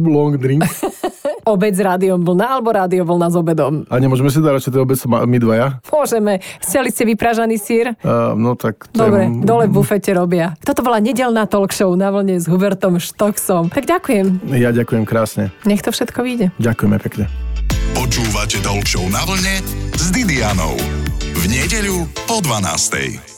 Long 0.05 0.37
drink. 0.37 0.65
Obed 1.45 1.73
s 1.77 1.81
rádiom 1.81 2.25
vlna 2.25 2.59
alebo 2.59 2.73
rádio 2.73 3.05
vlna 3.05 3.29
s 3.31 3.37
obedom? 3.37 3.73
A 3.93 4.01
nemôžeme 4.01 4.33
si 4.33 4.41
dať 4.41 4.59
radšej 4.61 4.73
ten 4.73 4.81
obed 4.81 4.99
my 5.07 5.39
dvaja? 5.39 5.67
Môžeme. 5.89 6.33
Chceli 6.65 6.89
ste 6.91 7.05
vypražaný 7.05 7.57
sír? 7.61 7.95
Uh, 8.01 8.33
no 8.35 8.57
tak... 8.57 8.89
Dobre, 8.91 9.29
je... 9.29 9.45
dole 9.45 9.69
v 9.69 9.73
bufete 9.77 10.11
robia. 10.17 10.57
Toto 10.65 10.81
bola 10.81 10.99
nedelná 10.99 11.45
talk 11.45 11.71
show 11.71 11.93
na 11.95 12.09
vlne 12.09 12.41
s 12.41 12.49
Hubertom 12.49 12.97
Štoksom. 12.97 13.71
Tak 13.71 13.85
ďakujem. 13.85 14.49
Ja 14.57 14.73
ďakujem 14.73 15.05
krásne. 15.05 15.53
Nech 15.69 15.85
to 15.85 15.93
všetko 15.93 16.25
vyjde. 16.25 16.47
Ďakujeme 16.59 16.97
pekne. 16.99 17.25
Počúvate 17.95 18.59
talk 18.65 18.85
show 18.89 19.05
na 19.13 19.23
vlne 19.23 19.63
s 19.95 20.11
Didianou. 20.11 20.75
V 21.35 21.43
nedeľu 21.51 22.09
po 22.27 22.41
12. 22.41 23.34